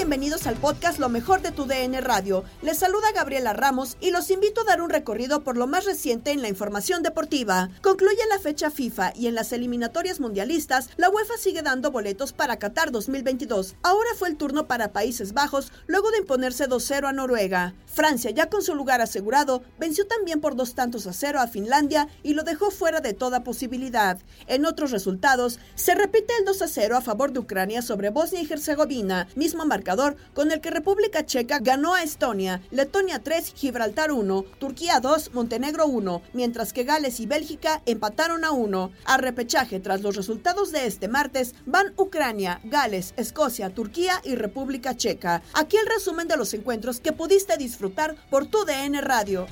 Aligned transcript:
Bienvenidos 0.00 0.46
al 0.46 0.56
podcast 0.56 0.98
Lo 0.98 1.10
mejor 1.10 1.42
de 1.42 1.52
tu 1.52 1.66
DN 1.66 2.00
Radio. 2.00 2.42
Les 2.62 2.78
saluda 2.78 3.12
Gabriela 3.14 3.52
Ramos 3.52 3.98
y 4.00 4.12
los 4.12 4.30
invito 4.30 4.62
a 4.62 4.64
dar 4.64 4.80
un 4.80 4.88
recorrido 4.88 5.44
por 5.44 5.58
lo 5.58 5.66
más 5.66 5.84
reciente 5.84 6.30
en 6.30 6.40
la 6.40 6.48
información 6.48 7.02
deportiva. 7.02 7.68
Concluye 7.82 8.22
la 8.30 8.38
fecha 8.38 8.70
FIFA 8.70 9.12
y 9.14 9.26
en 9.26 9.34
las 9.34 9.52
eliminatorias 9.52 10.18
mundialistas, 10.18 10.88
la 10.96 11.10
UEFA 11.10 11.36
sigue 11.36 11.60
dando 11.60 11.90
boletos 11.90 12.32
para 12.32 12.58
Qatar 12.58 12.92
2022. 12.92 13.74
Ahora 13.82 14.08
fue 14.18 14.30
el 14.30 14.38
turno 14.38 14.66
para 14.66 14.94
Países 14.94 15.34
Bajos 15.34 15.70
luego 15.86 16.10
de 16.12 16.18
imponerse 16.20 16.66
2-0 16.66 17.06
a 17.06 17.12
Noruega. 17.12 17.74
Francia, 17.84 18.30
ya 18.30 18.48
con 18.48 18.62
su 18.62 18.74
lugar 18.74 19.02
asegurado, 19.02 19.62
venció 19.78 20.06
también 20.06 20.40
por 20.40 20.56
dos 20.56 20.74
tantos 20.74 21.06
a 21.08 21.12
cero 21.12 21.40
a 21.40 21.46
Finlandia 21.46 22.08
y 22.22 22.32
lo 22.32 22.44
dejó 22.44 22.70
fuera 22.70 23.00
de 23.00 23.12
toda 23.12 23.44
posibilidad. 23.44 24.18
En 24.46 24.64
otros 24.64 24.92
resultados, 24.92 25.58
se 25.74 25.94
repite 25.94 26.32
el 26.38 26.46
2 26.46 26.62
0 26.66 26.96
a 26.96 27.00
favor 27.02 27.32
de 27.32 27.40
Ucrania 27.40 27.82
sobre 27.82 28.08
Bosnia 28.08 28.40
y 28.40 28.50
Herzegovina, 28.50 29.28
mismo 29.34 29.66
marcador 29.66 29.89
con 30.34 30.52
el 30.52 30.60
que 30.60 30.70
República 30.70 31.26
Checa 31.26 31.58
ganó 31.58 31.94
a 31.94 32.02
Estonia, 32.02 32.60
Letonia 32.70 33.18
3, 33.18 33.54
Gibraltar 33.56 34.12
1, 34.12 34.44
Turquía 34.58 35.00
2, 35.00 35.34
Montenegro 35.34 35.86
1, 35.86 36.22
mientras 36.32 36.72
que 36.72 36.84
Gales 36.84 37.18
y 37.20 37.26
Bélgica 37.26 37.82
empataron 37.86 38.44
a 38.44 38.52
1. 38.52 38.92
A 39.04 39.16
repechaje 39.16 39.80
tras 39.80 40.02
los 40.02 40.16
resultados 40.16 40.70
de 40.70 40.86
este 40.86 41.08
martes 41.08 41.54
van 41.66 41.92
Ucrania, 41.96 42.60
Gales, 42.64 43.14
Escocia, 43.16 43.70
Turquía 43.70 44.20
y 44.24 44.36
República 44.36 44.96
Checa. 44.96 45.42
Aquí 45.54 45.76
el 45.76 45.86
resumen 45.86 46.28
de 46.28 46.36
los 46.36 46.54
encuentros 46.54 47.00
que 47.00 47.12
pudiste 47.12 47.56
disfrutar 47.56 48.16
por 48.30 48.46
tu 48.46 48.64
DN 48.64 49.00
Radio. 49.00 49.46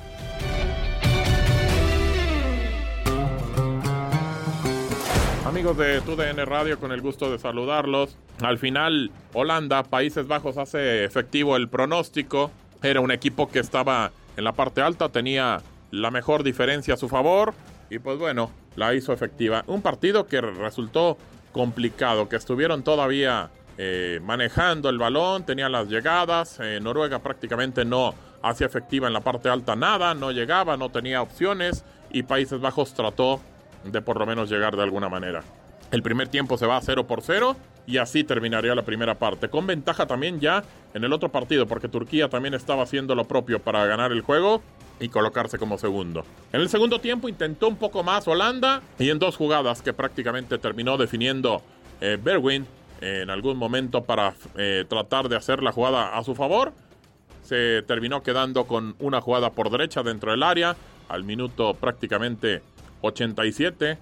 Amigos 5.49 5.77
de 5.77 5.99
TUDN 6.01 6.45
Radio, 6.45 6.79
con 6.79 6.91
el 6.91 7.01
gusto 7.01 7.31
de 7.31 7.39
saludarlos. 7.39 8.15
Al 8.39 8.59
final, 8.59 9.09
Holanda, 9.33 9.81
Países 9.81 10.27
Bajos 10.27 10.59
hace 10.59 11.03
efectivo 11.03 11.55
el 11.55 11.69
pronóstico. 11.69 12.51
Era 12.83 13.01
un 13.01 13.09
equipo 13.09 13.49
que 13.49 13.57
estaba 13.57 14.11
en 14.37 14.43
la 14.43 14.53
parte 14.53 14.83
alta, 14.83 15.09
tenía 15.09 15.63
la 15.89 16.11
mejor 16.11 16.43
diferencia 16.43 16.93
a 16.93 16.97
su 16.97 17.09
favor 17.09 17.55
y 17.89 17.97
pues 17.97 18.19
bueno, 18.19 18.51
la 18.75 18.93
hizo 18.93 19.11
efectiva. 19.11 19.63
Un 19.65 19.81
partido 19.81 20.27
que 20.27 20.39
resultó 20.39 21.17
complicado, 21.51 22.29
que 22.29 22.35
estuvieron 22.35 22.83
todavía 22.83 23.49
eh, 23.79 24.19
manejando 24.21 24.87
el 24.87 24.99
balón, 24.99 25.47
tenían 25.47 25.71
las 25.71 25.87
llegadas. 25.87 26.59
Eh, 26.61 26.79
Noruega 26.79 27.23
prácticamente 27.23 27.85
no 27.85 28.13
hacía 28.43 28.67
efectiva 28.67 29.07
en 29.07 29.13
la 29.13 29.21
parte 29.21 29.49
alta 29.49 29.75
nada, 29.75 30.13
no 30.13 30.29
llegaba, 30.29 30.77
no 30.77 30.89
tenía 30.89 31.23
opciones 31.23 31.85
y 32.11 32.21
Países 32.21 32.61
Bajos 32.61 32.93
trató 32.93 33.41
de 33.83 34.01
por 34.01 34.19
lo 34.19 34.25
menos 34.25 34.49
llegar 34.49 34.75
de 34.75 34.83
alguna 34.83 35.09
manera. 35.09 35.43
El 35.91 36.03
primer 36.03 36.27
tiempo 36.27 36.57
se 36.57 36.67
va 36.67 36.77
a 36.77 36.81
0 36.81 37.07
por 37.07 37.21
0 37.21 37.55
y 37.87 37.97
así 37.97 38.23
terminaría 38.23 38.75
la 38.75 38.83
primera 38.83 39.15
parte. 39.15 39.49
Con 39.49 39.65
ventaja 39.65 40.05
también 40.05 40.39
ya 40.39 40.63
en 40.93 41.03
el 41.03 41.11
otro 41.11 41.29
partido, 41.29 41.65
porque 41.67 41.87
Turquía 41.87 42.29
también 42.29 42.53
estaba 42.53 42.83
haciendo 42.83 43.15
lo 43.15 43.25
propio 43.25 43.59
para 43.59 43.85
ganar 43.85 44.11
el 44.11 44.21
juego 44.21 44.61
y 44.99 45.09
colocarse 45.09 45.57
como 45.57 45.77
segundo. 45.77 46.23
En 46.53 46.61
el 46.61 46.69
segundo 46.69 46.99
tiempo 46.99 47.27
intentó 47.27 47.67
un 47.67 47.77
poco 47.77 48.03
más 48.03 48.27
Holanda 48.27 48.81
y 48.99 49.09
en 49.09 49.17
dos 49.17 49.37
jugadas 49.37 49.81
que 49.81 49.93
prácticamente 49.93 50.57
terminó 50.59 50.97
definiendo 50.97 51.63
eh, 52.01 52.17
Berwin 52.21 52.67
en 53.01 53.29
algún 53.29 53.57
momento 53.57 54.03
para 54.03 54.33
eh, 54.57 54.85
tratar 54.87 55.29
de 55.29 55.37
hacer 55.37 55.63
la 55.63 55.71
jugada 55.71 56.17
a 56.17 56.23
su 56.23 56.35
favor. 56.35 56.73
Se 57.43 57.81
terminó 57.83 58.21
quedando 58.21 58.65
con 58.65 58.95
una 58.99 59.21
jugada 59.21 59.51
por 59.51 59.71
derecha 59.71 60.03
dentro 60.03 60.31
del 60.31 60.43
área 60.43 60.75
al 61.07 61.23
minuto 61.23 61.73
prácticamente 61.73 62.61
87 63.01 63.97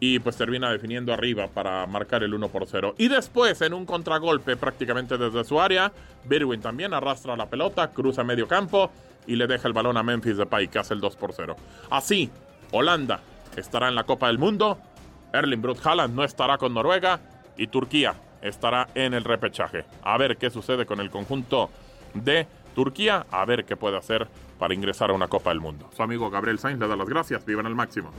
y 0.00 0.18
pues 0.20 0.36
termina 0.36 0.70
definiendo 0.70 1.12
arriba 1.12 1.48
para 1.48 1.86
marcar 1.86 2.22
el 2.22 2.34
1 2.34 2.48
por 2.48 2.66
0. 2.66 2.94
Y 2.98 3.08
después 3.08 3.60
en 3.62 3.74
un 3.74 3.84
contragolpe 3.84 4.56
prácticamente 4.56 5.18
desde 5.18 5.44
su 5.44 5.60
área, 5.60 5.92
Berwin 6.24 6.60
también 6.60 6.94
arrastra 6.94 7.36
la 7.36 7.46
pelota, 7.46 7.90
cruza 7.90 8.22
medio 8.24 8.46
campo 8.46 8.90
y 9.26 9.36
le 9.36 9.46
deja 9.46 9.66
el 9.66 9.74
balón 9.74 9.96
a 9.96 10.02
Memphis 10.02 10.36
Depay 10.36 10.68
que 10.68 10.78
hace 10.78 10.94
el 10.94 11.00
2 11.00 11.16
por 11.16 11.32
0. 11.32 11.56
Así, 11.90 12.30
Holanda 12.72 13.20
estará 13.56 13.88
en 13.88 13.94
la 13.94 14.04
Copa 14.04 14.28
del 14.28 14.38
Mundo, 14.38 14.78
Erling 15.32 15.60
Brut 15.60 15.84
Haaland 15.84 16.14
no 16.14 16.24
estará 16.24 16.58
con 16.58 16.74
Noruega 16.74 17.20
y 17.56 17.66
Turquía 17.66 18.14
estará 18.40 18.88
en 18.94 19.14
el 19.14 19.24
repechaje. 19.24 19.84
A 20.02 20.16
ver 20.16 20.36
qué 20.36 20.50
sucede 20.50 20.86
con 20.86 21.00
el 21.00 21.10
conjunto 21.10 21.70
de 22.14 22.46
Turquía, 22.74 23.26
a 23.30 23.44
ver 23.44 23.64
qué 23.64 23.76
puede 23.76 23.96
hacer 23.96 24.28
para 24.58 24.74
ingresar 24.74 25.10
a 25.10 25.12
una 25.12 25.28
Copa 25.28 25.50
del 25.50 25.60
Mundo. 25.60 25.88
Su 25.96 26.02
amigo 26.02 26.30
Gabriel 26.30 26.58
Sainz 26.58 26.80
le 26.80 26.88
da 26.88 26.96
las 26.96 27.08
gracias, 27.08 27.44
vivan 27.44 27.66
al 27.66 27.74
máximo. 27.74 28.10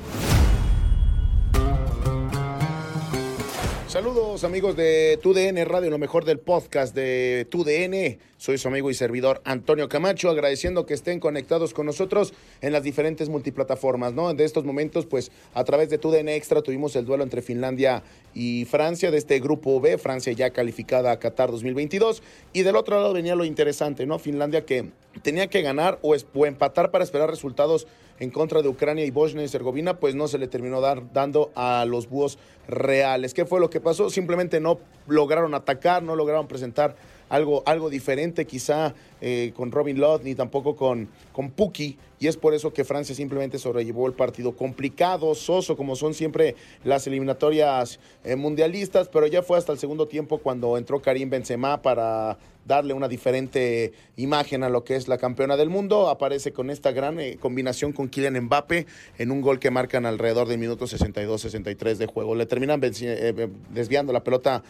Saludos 4.00 4.46
amigos 4.46 4.78
de 4.78 5.20
TUDN 5.22 5.66
Radio, 5.66 5.90
lo 5.90 5.98
mejor 5.98 6.24
del 6.24 6.40
podcast 6.40 6.96
de 6.96 7.46
TUDN. 7.52 8.18
Soy 8.38 8.58
su 8.58 8.70
amigo 8.70 8.90
y 8.90 8.94
servidor 8.94 9.42
Antonio 9.44 9.90
Camacho, 9.90 10.30
agradeciendo 10.30 10.86
que 10.86 10.94
estén 10.94 11.20
conectados 11.20 11.74
con 11.74 11.86
nosotros 11.86 12.34
en 12.62 12.72
las 12.72 12.84
diferentes 12.84 13.28
multiplataformas, 13.28 14.14
¿no? 14.14 14.34
De 14.34 14.46
estos 14.46 14.64
momentos, 14.64 15.06
pues 15.06 15.34
a 15.54 15.66
través 15.66 15.90
de 15.90 15.98
TUDN 15.98 16.30
Extra 16.30 16.62
tuvimos 16.62 16.96
el 16.96 17.04
duelo 17.04 17.26
entre 17.26 17.42
Finlandia 17.42 18.02
y 18.34 18.64
Francia 18.64 19.12
de 19.12 19.18
este 19.18 19.42
grupo 19.42 19.82
B, 19.82 19.98
Francia 19.98 20.32
ya 20.32 20.52
calificada 20.52 21.12
a 21.12 21.20
Qatar 21.20 21.52
2022. 21.52 22.24
Y 22.54 22.64
del 22.64 22.78
otro 22.78 23.02
lado 23.02 23.12
venía 23.12 23.36
lo 23.36 23.44
interesante, 23.44 24.06
¿no? 24.06 24.18
Finlandia 24.18 24.66
que 24.66 24.92
tenía 25.24 25.48
que 25.48 25.62
ganar 25.62 26.00
o, 26.04 26.16
o 26.36 26.46
empatar 26.46 26.92
para 26.92 27.04
esperar 27.04 27.30
resultados 27.30 27.86
en 28.20 28.30
contra 28.32 28.62
de 28.62 28.70
Ucrania 28.70 29.06
y 29.06 29.12
Bosnia 29.12 29.42
y 29.42 29.46
Herzegovina, 29.46 30.00
pues 30.00 30.16
no 30.16 30.28
se 30.28 30.38
le 30.38 30.48
terminó 30.48 30.82
dar, 30.82 31.12
dando 31.14 31.52
a 31.56 31.86
los 31.86 32.10
búhos 32.10 32.38
reales. 32.68 33.34
¿Qué 33.34 33.46
fue 33.46 33.60
lo 33.60 33.70
que 33.70 33.80
pasó? 33.80 34.10
Simplemente 34.10 34.60
no 34.60 34.80
lograron 35.08 35.54
atacar, 35.54 36.04
no 36.04 36.16
lograron 36.16 36.48
presentar 36.48 36.96
algo, 37.30 37.64
algo 37.66 37.90
diferente 37.90 38.46
quizá 38.46 38.94
eh, 39.22 39.54
con 39.56 39.72
Robin 39.72 40.00
Lott 40.00 40.24
ni 40.24 40.36
tampoco 40.36 40.76
con, 40.76 41.08
con 41.32 41.52
Puki 41.52 41.98
y 42.20 42.28
es 42.28 42.36
por 42.36 42.54
eso 42.54 42.74
que 42.74 42.84
Francia 42.84 43.16
simplemente 43.16 43.58
sobrellevó 43.60 44.06
el 44.08 44.14
partido 44.14 44.56
complicado, 44.56 45.34
soso 45.36 45.78
como 45.78 45.96
son 45.96 46.14
siempre 46.14 46.56
las 46.84 47.08
eliminatorias 47.08 48.00
eh, 48.26 48.36
mundialistas, 48.36 49.08
pero 49.08 49.26
ya 49.28 49.42
fue 49.42 49.58
hasta 49.58 49.72
el 49.72 49.80
segundo 49.80 50.08
tiempo 50.08 50.40
cuando 50.40 50.78
entró 50.78 51.02
Karim 51.02 51.30
Benzema 51.30 51.82
para 51.82 52.38
darle 52.66 52.94
una 52.94 53.08
diferente 53.08 53.94
imagen 54.18 54.64
a 54.64 54.70
lo 54.70 54.84
que 54.84 54.96
es 54.96 55.08
la 55.08 55.18
campeona 55.18 55.58
del 55.58 55.70
mundo. 55.70 56.10
Aparece 56.10 56.52
con 56.52 56.70
esta 56.70 56.92
gran 56.92 57.20
eh, 57.20 57.38
combinación 57.40 57.94
con 57.94 58.10
Kylian 58.10 58.40
Mbappe 58.42 58.86
en 59.18 59.32
un 59.32 59.42
gol 59.42 59.60
que 59.60 59.72
marcan 59.72 60.06
alrededor 60.06 60.48
del 60.48 60.60
minuto 60.60 60.86
62-63 60.86 61.96
de 61.96 62.06
juego. 62.06 62.36
Le 62.36 62.46
terminan 62.46 62.80
desviando 62.80 64.14
la 64.14 64.24
pelota 64.24 64.62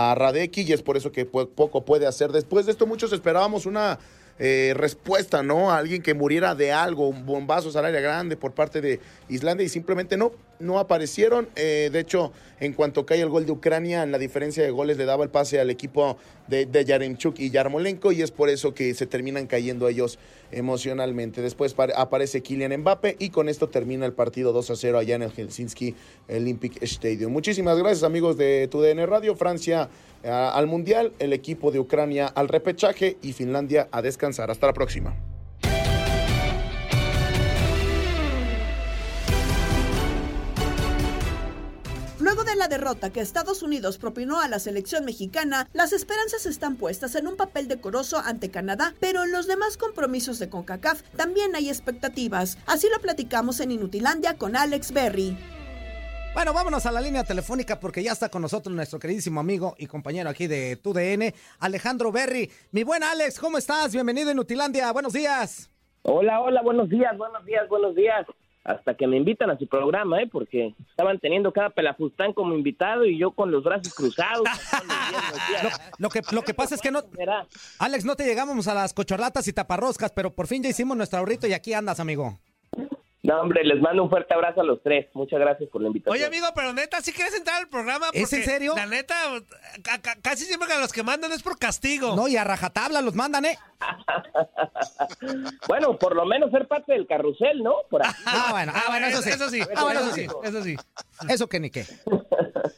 a 0.00 0.14
Radeki 0.14 0.62
y 0.62 0.72
es 0.72 0.80
por 0.80 0.96
eso 0.96 1.10
que 1.10 1.26
poco 1.26 1.84
puede 1.84 2.06
hacer. 2.06 2.30
Después 2.30 2.66
de 2.66 2.72
esto 2.72 2.86
muchos 2.86 3.12
esperábamos 3.12 3.66
una 3.66 3.98
eh, 4.38 4.72
respuesta, 4.76 5.42
¿no? 5.42 5.72
A 5.72 5.78
alguien 5.78 6.02
que 6.02 6.14
muriera 6.14 6.54
de 6.54 6.70
algo, 6.70 7.08
un 7.08 7.26
bombazo 7.26 7.72
salaria 7.72 8.00
grande 8.00 8.36
por 8.36 8.52
parte 8.52 8.80
de 8.80 9.00
Islandia 9.28 9.66
y 9.66 9.68
simplemente 9.68 10.16
no, 10.16 10.30
no 10.60 10.78
aparecieron. 10.78 11.48
Eh, 11.56 11.90
de 11.92 12.00
hecho, 12.00 12.32
en 12.60 12.72
cuanto 12.72 13.06
cae 13.06 13.20
el 13.20 13.28
gol 13.28 13.46
de 13.46 13.52
Ucrania, 13.52 14.02
en 14.02 14.12
la 14.12 14.18
diferencia 14.18 14.62
de 14.62 14.70
goles 14.70 14.96
le 14.96 15.04
daba 15.04 15.24
el 15.24 15.30
pase 15.30 15.60
al 15.60 15.70
equipo 15.70 16.16
de, 16.48 16.66
de 16.66 16.84
Yaremchuk 16.84 17.38
y 17.38 17.50
Yarmolenko 17.50 18.12
y 18.12 18.22
es 18.22 18.30
por 18.30 18.48
eso 18.48 18.74
que 18.74 18.94
se 18.94 19.06
terminan 19.06 19.46
cayendo 19.46 19.88
ellos 19.88 20.18
emocionalmente. 20.50 21.42
Después 21.42 21.74
aparece 21.96 22.42
Kylian 22.42 22.80
Mbappe 22.80 23.16
y 23.18 23.30
con 23.30 23.48
esto 23.48 23.68
termina 23.68 24.06
el 24.06 24.12
partido 24.12 24.52
2 24.52 24.70
a 24.70 24.76
0 24.76 24.98
allá 24.98 25.16
en 25.16 25.22
el 25.22 25.30
Helsinki 25.30 25.94
Olympic 26.28 26.82
Stadium. 26.82 27.32
Muchísimas 27.32 27.78
gracias 27.78 28.02
amigos 28.02 28.36
de 28.36 28.68
TUDN 28.68 29.06
Radio. 29.06 29.36
Francia 29.36 29.88
eh, 30.22 30.30
al 30.30 30.66
Mundial, 30.66 31.12
el 31.18 31.32
equipo 31.32 31.70
de 31.70 31.78
Ucrania 31.78 32.26
al 32.26 32.48
repechaje 32.48 33.16
y 33.22 33.32
Finlandia 33.32 33.88
a 33.92 34.02
descansar. 34.02 34.50
Hasta 34.50 34.66
la 34.66 34.72
próxima. 34.72 35.14
La 42.68 42.76
derrota 42.76 43.10
que 43.10 43.20
Estados 43.20 43.62
Unidos 43.62 43.96
propinó 43.96 44.40
a 44.40 44.48
la 44.48 44.58
selección 44.58 45.06
mexicana, 45.06 45.68
las 45.72 45.94
esperanzas 45.94 46.44
están 46.44 46.76
puestas 46.76 47.14
en 47.14 47.26
un 47.26 47.34
papel 47.34 47.66
decoroso 47.66 48.18
ante 48.18 48.50
Canadá, 48.50 48.92
pero 49.00 49.24
en 49.24 49.32
los 49.32 49.46
demás 49.46 49.78
compromisos 49.78 50.38
de 50.38 50.50
CONCACAF 50.50 51.00
también 51.16 51.56
hay 51.56 51.70
expectativas. 51.70 52.58
Así 52.66 52.86
lo 52.92 53.00
platicamos 53.00 53.60
en 53.60 53.70
Inutilandia 53.70 54.36
con 54.36 54.54
Alex 54.54 54.92
Berry. 54.92 55.34
Bueno, 56.34 56.52
vámonos 56.52 56.84
a 56.84 56.92
la 56.92 57.00
línea 57.00 57.24
telefónica 57.24 57.80
porque 57.80 58.02
ya 58.02 58.12
está 58.12 58.28
con 58.28 58.42
nosotros 58.42 58.74
nuestro 58.74 58.98
queridísimo 58.98 59.40
amigo 59.40 59.74
y 59.78 59.86
compañero 59.86 60.28
aquí 60.28 60.46
de 60.46 60.76
TUDN, 60.76 61.32
Alejandro 61.60 62.12
Berry. 62.12 62.50
Mi 62.72 62.82
buen 62.82 63.02
Alex, 63.02 63.40
¿cómo 63.40 63.56
estás? 63.56 63.94
Bienvenido 63.94 64.28
a 64.28 64.32
Inutilandia. 64.32 64.92
Buenos 64.92 65.14
días. 65.14 65.70
Hola, 66.02 66.42
hola, 66.42 66.60
buenos 66.60 66.90
días, 66.90 67.16
buenos 67.16 67.44
días, 67.46 67.66
buenos 67.70 67.94
días 67.94 68.26
hasta 68.68 68.94
que 68.94 69.06
me 69.06 69.16
invitan 69.16 69.48
a 69.48 69.58
su 69.58 69.66
programa, 69.66 70.20
¿eh? 70.20 70.28
Porque 70.30 70.74
estaban 70.90 71.18
teniendo 71.18 71.52
cada 71.52 71.70
pelafustán 71.70 72.34
como 72.34 72.54
invitado 72.54 73.06
y 73.06 73.18
yo 73.18 73.30
con 73.30 73.50
los 73.50 73.64
brazos 73.64 73.94
cruzados. 73.94 74.46
lo, 75.98 76.10
que, 76.10 76.20
lo 76.32 76.42
que 76.42 76.52
pasa 76.52 76.74
es 76.74 76.82
que 76.82 76.90
no... 76.90 77.00
Alex, 77.78 78.04
no 78.04 78.14
te 78.14 78.24
llegamos 78.24 78.68
a 78.68 78.74
las 78.74 78.92
cochorlatas 78.92 79.48
y 79.48 79.54
taparroscas, 79.54 80.12
pero 80.12 80.34
por 80.34 80.46
fin 80.46 80.62
ya 80.62 80.68
hicimos 80.68 80.98
nuestro 80.98 81.18
ahorrito 81.18 81.46
y 81.46 81.54
aquí 81.54 81.72
andas, 81.72 81.98
amigo. 81.98 82.38
No, 83.28 83.42
hombre, 83.42 83.62
les 83.62 83.78
mando 83.82 84.02
un 84.02 84.08
fuerte 84.08 84.32
abrazo 84.32 84.62
a 84.62 84.64
los 84.64 84.82
tres. 84.82 85.06
Muchas 85.12 85.38
gracias 85.38 85.68
por 85.68 85.82
la 85.82 85.88
invitación. 85.88 86.14
Oye, 86.14 86.24
amigo, 86.24 86.46
pero 86.54 86.72
neta, 86.72 87.02
¿sí 87.02 87.12
quieres 87.12 87.34
entrar 87.34 87.58
al 87.58 87.68
programa? 87.68 88.06
¿Es 88.14 88.32
en 88.32 88.42
serio? 88.42 88.72
La 88.74 88.86
neta, 88.86 89.14
casi 90.22 90.46
siempre 90.46 90.66
que 90.66 90.80
los 90.80 90.94
que 90.94 91.02
mandan 91.02 91.30
es 91.32 91.42
por 91.42 91.58
castigo. 91.58 92.16
No, 92.16 92.26
y 92.26 92.38
a 92.38 92.44
rajatabla 92.44 93.02
los 93.02 93.14
mandan, 93.14 93.44
¿eh? 93.44 93.58
bueno, 95.68 95.98
por 95.98 96.16
lo 96.16 96.24
menos 96.24 96.50
ser 96.50 96.66
parte 96.68 96.94
del 96.94 97.06
carrusel, 97.06 97.62
¿no? 97.62 97.74
Por 97.90 98.00
ah, 98.02 98.48
bueno, 98.50 98.72
ah, 98.74 98.84
bueno, 98.88 99.06
eso 99.08 99.20
sí. 99.20 99.28
Eso 99.28 99.50
sí, 99.50 99.60
ah, 99.76 99.82
bueno, 99.82 100.00
eso 100.00 100.14
sí, 100.14 100.26
eso 100.44 100.62
sí. 100.62 100.76
Eso 101.28 101.48
que 101.50 101.60
ni 101.60 101.68
qué. 101.68 101.84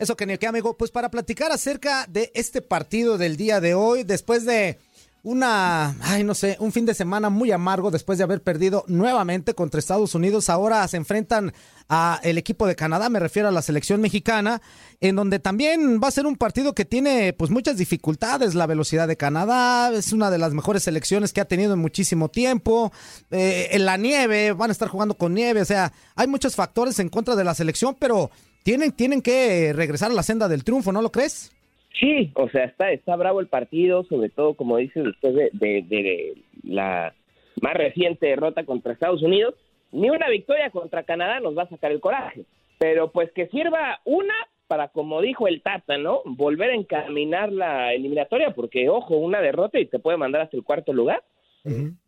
Eso 0.01 0.17
que 0.17 0.27
ni 0.27 0.37
qué, 0.37 0.49
amigo. 0.49 0.77
Pues 0.77 0.91
para 0.91 1.13
platicar 1.13 1.53
acerca 1.53 2.07
de 2.09 2.33
este 2.35 2.61
partido 2.61 3.19
del 3.19 3.37
día 3.37 3.61
de 3.61 3.75
hoy, 3.75 4.03
después 4.03 4.45
de 4.45 4.81
una, 5.23 5.97
ay, 6.01 6.25
no 6.25 6.35
sé, 6.35 6.57
un 6.61 6.73
fin 6.73 6.87
de 6.87 6.95
semana 6.95 7.29
muy 7.29 7.53
amargo 7.53 7.91
después 7.91 8.17
de 8.17 8.25
haber 8.25 8.43
perdido 8.43 8.85
nuevamente 8.89 9.55
contra 9.55 9.79
Estados 9.79 10.15
Unidos. 10.15 10.49
Ahora 10.49 10.87
se 10.89 10.97
enfrentan 10.97 11.53
a 11.91 12.21
el 12.23 12.39
equipo 12.39 12.67
de 12.67 12.77
Canadá, 12.77 13.09
me 13.11 13.21
refiero 13.21 13.49
a 13.49 13.51
la 13.51 13.63
selección 13.63 14.01
mexicana, 14.01 14.63
en 15.01 15.17
donde 15.17 15.39
también 15.39 16.01
va 16.03 16.09
a 16.09 16.13
ser 16.13 16.25
un 16.25 16.37
partido 16.37 16.75
que 16.75 16.85
tiene 16.85 17.35
pues 17.35 17.51
muchas 17.51 17.77
dificultades. 17.77 18.55
La 18.55 18.67
velocidad 18.67 19.09
de 19.09 19.17
Canadá 19.17 19.93
es 19.93 20.13
una 20.13 20.31
de 20.31 20.39
las 20.39 20.55
mejores 20.55 20.85
selecciones 20.85 21.33
que 21.33 21.41
ha 21.41 21.47
tenido 21.47 21.75
en 21.75 21.81
muchísimo 21.81 22.31
tiempo. 22.31 22.93
Eh, 23.31 23.69
en 23.73 23.85
la 23.85 23.99
nieve, 23.99 24.53
van 24.53 24.71
a 24.71 24.73
estar 24.73 24.89
jugando 24.89 25.15
con 25.15 25.35
nieve, 25.35 25.61
o 25.61 25.67
sea, 25.67 25.93
hay 26.15 26.29
muchos 26.29 26.55
factores 26.55 26.99
en 26.99 27.11
contra 27.11 27.37
de 27.37 27.45
la 27.45 27.55
selección, 27.55 27.95
pero 27.99 28.31
tienen, 28.63 28.93
tienen 28.93 29.21
que 29.21 29.73
regresar 29.75 30.11
a 30.11 30.15
la 30.15 30.23
senda 30.23 30.49
del 30.49 30.65
triunfo, 30.65 30.93
¿no 30.93 31.03
lo 31.03 31.13
crees? 31.13 31.51
Sí, 31.99 32.31
o 32.35 32.49
sea, 32.49 32.65
está, 32.65 32.93
está 32.93 33.17
bravo 33.17 33.41
el 33.41 33.49
partido, 33.49 34.05
sobre 34.05 34.29
todo, 34.29 34.55
como 34.55 34.77
dices, 34.77 35.05
después 35.05 35.35
de, 35.35 35.51
de, 35.53 36.35
la 36.63 37.15
más 37.61 37.75
reciente 37.75 38.27
derrota 38.27 38.65
contra 38.65 38.93
Estados 38.93 39.23
Unidos. 39.23 39.55
Ni 39.93 40.09
una 40.09 40.29
victoria 40.29 40.71
contra 40.71 41.03
Canadá 41.03 41.41
nos 41.41 41.59
va 41.59 41.65
a 41.65 41.69
sacar 41.69 41.91
el 41.91 42.01
coraje. 42.01 42.45
Pero 42.79 43.11
pues 43.11 43.33
que 43.33 43.49
sirva 43.49 44.01
una 44.05 44.35
para, 44.69 44.89
como 44.89 45.21
dijo 45.21 45.49
el 45.49 45.63
Tata, 45.63 45.99
¿no? 45.99 46.23
Volver 46.25 46.71
a 46.71 46.75
encaminar 46.75 47.51
la 47.51 47.93
eliminatoria, 47.93 48.53
porque, 48.55 48.89
ojo, 48.89 49.17
una 49.17 49.41
derrota 49.41 49.81
y 49.81 49.87
te 49.87 49.99
puede 49.99 50.17
mandar 50.17 50.43
hasta 50.43 50.57
el 50.57 50.63
cuarto 50.63 50.93
lugar. 50.93 51.25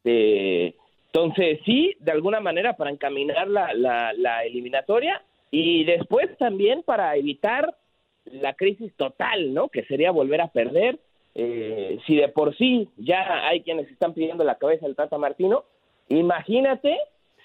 Eh, 0.05 0.75
entonces, 1.07 1.59
sí, 1.67 1.95
de 1.99 2.13
alguna 2.13 2.41
manera 2.41 2.77
para 2.77 2.91
encaminar 2.91 3.49
la, 3.49 3.75
la, 3.75 4.13
la 4.15 4.45
eliminatoria 4.45 5.23
y 5.51 5.85
después 5.85 6.35
también 6.39 6.83
para 6.85 7.15
evitar 7.17 7.77
la 8.25 8.55
crisis 8.55 8.93
total, 8.97 9.53
¿no? 9.53 9.69
Que 9.69 9.85
sería 9.85 10.11
volver 10.11 10.41
a 10.41 10.49
perder. 10.49 10.99
Eh, 11.35 11.99
si 12.07 12.17
de 12.17 12.29
por 12.29 12.57
sí 12.57 12.89
ya 12.99 13.49
hay 13.49 13.63
quienes 13.63 13.91
están 13.91 14.13
pidiendo 14.13 14.45
la 14.45 14.59
cabeza 14.59 14.87
del 14.87 14.97
Tata 14.97 15.17
Martino, 15.17 15.65
imagínate 16.09 16.99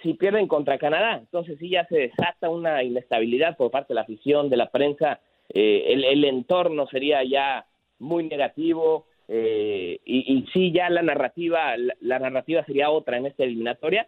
si 0.03 0.13
pierden 0.13 0.47
contra 0.47 0.77
Canadá. 0.77 1.17
Entonces 1.17 1.57
sí 1.59 1.69
ya 1.69 1.85
se 1.87 1.97
desata 1.97 2.49
una 2.49 2.83
inestabilidad 2.83 3.57
por 3.57 3.71
parte 3.71 3.89
de 3.89 3.95
la 3.95 4.01
afición, 4.01 4.49
de 4.49 4.57
la 4.57 4.69
prensa. 4.69 5.19
Eh, 5.53 5.85
el, 5.87 6.25
entorno 6.25 6.87
sería 6.87 7.23
ya 7.23 7.65
muy 7.99 8.25
negativo 8.25 9.05
eh, 9.29 9.99
y, 10.05 10.37
y 10.37 10.45
sí 10.51 10.71
ya 10.73 10.89
la 10.89 11.01
narrativa, 11.01 11.75
la 11.77 12.19
narrativa 12.19 12.65
sería 12.65 12.89
otra 12.89 13.17
en 13.17 13.25
esta 13.25 13.43
eliminatoria. 13.43 14.07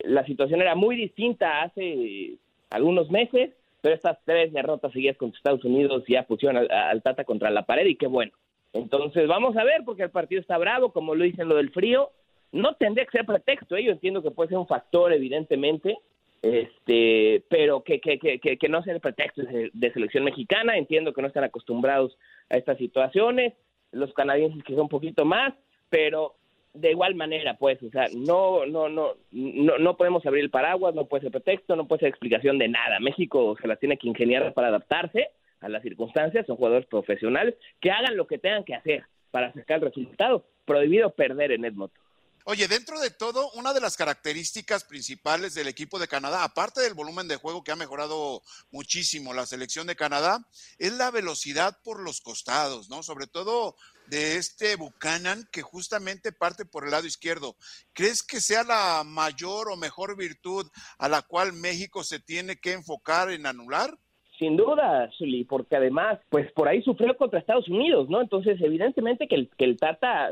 La 0.00 0.24
situación 0.24 0.60
era 0.60 0.74
muy 0.74 0.96
distinta 0.96 1.62
hace 1.62 2.38
algunos 2.70 3.10
meses 3.10 3.50
pero 3.80 3.94
estas 3.94 4.18
tres 4.24 4.52
derrotas 4.52 4.92
seguidas 4.92 5.16
contra 5.16 5.38
Estados 5.38 5.64
Unidos 5.64 6.04
ya 6.08 6.24
pusieron 6.24 6.66
al, 6.70 7.02
Tata 7.02 7.24
contra 7.24 7.50
la 7.50 7.64
pared 7.64 7.86
y 7.86 7.96
qué 7.96 8.06
bueno. 8.06 8.32
Entonces 8.72 9.26
vamos 9.28 9.56
a 9.56 9.64
ver 9.64 9.82
porque 9.84 10.02
el 10.02 10.10
partido 10.10 10.40
está 10.40 10.58
bravo, 10.58 10.92
como 10.92 11.14
lo 11.14 11.24
dicen 11.24 11.48
lo 11.48 11.56
del 11.56 11.70
frío. 11.70 12.10
No 12.52 12.74
tendría 12.74 13.04
que 13.04 13.18
ser 13.18 13.26
pretexto, 13.26 13.76
¿eh? 13.76 13.84
yo 13.84 13.92
entiendo 13.92 14.22
que 14.22 14.30
puede 14.30 14.48
ser 14.48 14.58
un 14.58 14.66
factor 14.66 15.12
evidentemente, 15.12 15.98
este, 16.40 17.44
pero 17.50 17.82
que, 17.82 18.00
que, 18.00 18.18
que, 18.18 18.38
que 18.38 18.68
no 18.68 18.82
sea 18.82 18.94
el 18.94 19.00
pretexto 19.00 19.42
de, 19.42 19.92
selección 19.92 20.24
mexicana, 20.24 20.76
entiendo 20.76 21.12
que 21.12 21.20
no 21.20 21.28
están 21.28 21.44
acostumbrados 21.44 22.16
a 22.48 22.56
estas 22.56 22.78
situaciones, 22.78 23.54
los 23.92 24.12
canadienses 24.14 24.62
que 24.64 24.72
son 24.72 24.82
un 24.82 24.88
poquito 24.88 25.24
más, 25.24 25.52
pero 25.90 26.36
de 26.74 26.90
igual 26.90 27.14
manera, 27.14 27.54
pues, 27.54 27.82
o 27.82 27.90
sea, 27.90 28.06
no, 28.14 28.66
no, 28.66 28.88
no, 28.88 29.14
no, 29.32 29.78
no 29.78 29.96
podemos 29.96 30.24
abrir 30.26 30.44
el 30.44 30.50
paraguas, 30.50 30.94
no 30.94 31.06
puede 31.06 31.22
ser 31.22 31.32
pretexto, 31.32 31.76
no 31.76 31.88
puede 31.88 32.00
ser 32.00 32.08
explicación 32.10 32.58
de 32.58 32.68
nada. 32.68 33.00
México 33.00 33.56
se 33.60 33.66
las 33.66 33.78
tiene 33.80 33.96
que 33.96 34.08
ingeniar 34.08 34.52
para 34.54 34.68
adaptarse 34.68 35.30
a 35.60 35.68
las 35.68 35.82
circunstancias, 35.82 36.46
son 36.46 36.56
jugadores 36.56 36.86
profesionales 36.86 37.56
que 37.80 37.90
hagan 37.90 38.16
lo 38.16 38.26
que 38.26 38.38
tengan 38.38 38.64
que 38.64 38.74
hacer 38.74 39.04
para 39.30 39.52
sacar 39.52 39.78
el 39.78 39.86
resultado. 39.86 40.44
Prohibido 40.64 41.10
perder 41.10 41.52
en 41.52 41.64
Edmonton. 41.64 42.07
Oye, 42.50 42.66
dentro 42.66 42.98
de 42.98 43.10
todo, 43.10 43.50
una 43.56 43.74
de 43.74 43.80
las 43.82 43.94
características 43.94 44.82
principales 44.82 45.52
del 45.52 45.68
equipo 45.68 45.98
de 45.98 46.08
Canadá, 46.08 46.44
aparte 46.44 46.80
del 46.80 46.94
volumen 46.94 47.28
de 47.28 47.36
juego 47.36 47.62
que 47.62 47.72
ha 47.72 47.76
mejorado 47.76 48.40
muchísimo 48.72 49.34
la 49.34 49.44
selección 49.44 49.86
de 49.86 49.96
Canadá, 49.96 50.38
es 50.78 50.96
la 50.96 51.10
velocidad 51.10 51.76
por 51.84 52.02
los 52.02 52.22
costados, 52.22 52.88
¿no? 52.88 53.02
Sobre 53.02 53.26
todo 53.26 53.74
de 54.06 54.36
este 54.36 54.76
Buchanan 54.76 55.44
que 55.52 55.60
justamente 55.60 56.32
parte 56.32 56.64
por 56.64 56.86
el 56.86 56.92
lado 56.92 57.06
izquierdo. 57.06 57.54
¿Crees 57.92 58.22
que 58.22 58.40
sea 58.40 58.64
la 58.64 59.04
mayor 59.04 59.70
o 59.70 59.76
mejor 59.76 60.16
virtud 60.16 60.64
a 60.98 61.10
la 61.10 61.20
cual 61.20 61.52
México 61.52 62.02
se 62.02 62.18
tiene 62.18 62.56
que 62.56 62.72
enfocar 62.72 63.30
en 63.30 63.44
anular? 63.44 63.90
Sin 64.38 64.56
duda, 64.56 65.10
Zuli, 65.18 65.44
porque 65.44 65.76
además, 65.76 66.18
pues 66.30 66.50
por 66.52 66.68
ahí 66.68 66.80
sufrió 66.82 67.14
contra 67.18 67.40
Estados 67.40 67.68
Unidos, 67.68 68.08
¿no? 68.08 68.22
Entonces, 68.22 68.58
evidentemente 68.62 69.28
que 69.28 69.34
el, 69.34 69.50
que 69.58 69.66
el 69.66 69.76
Tata 69.76 70.30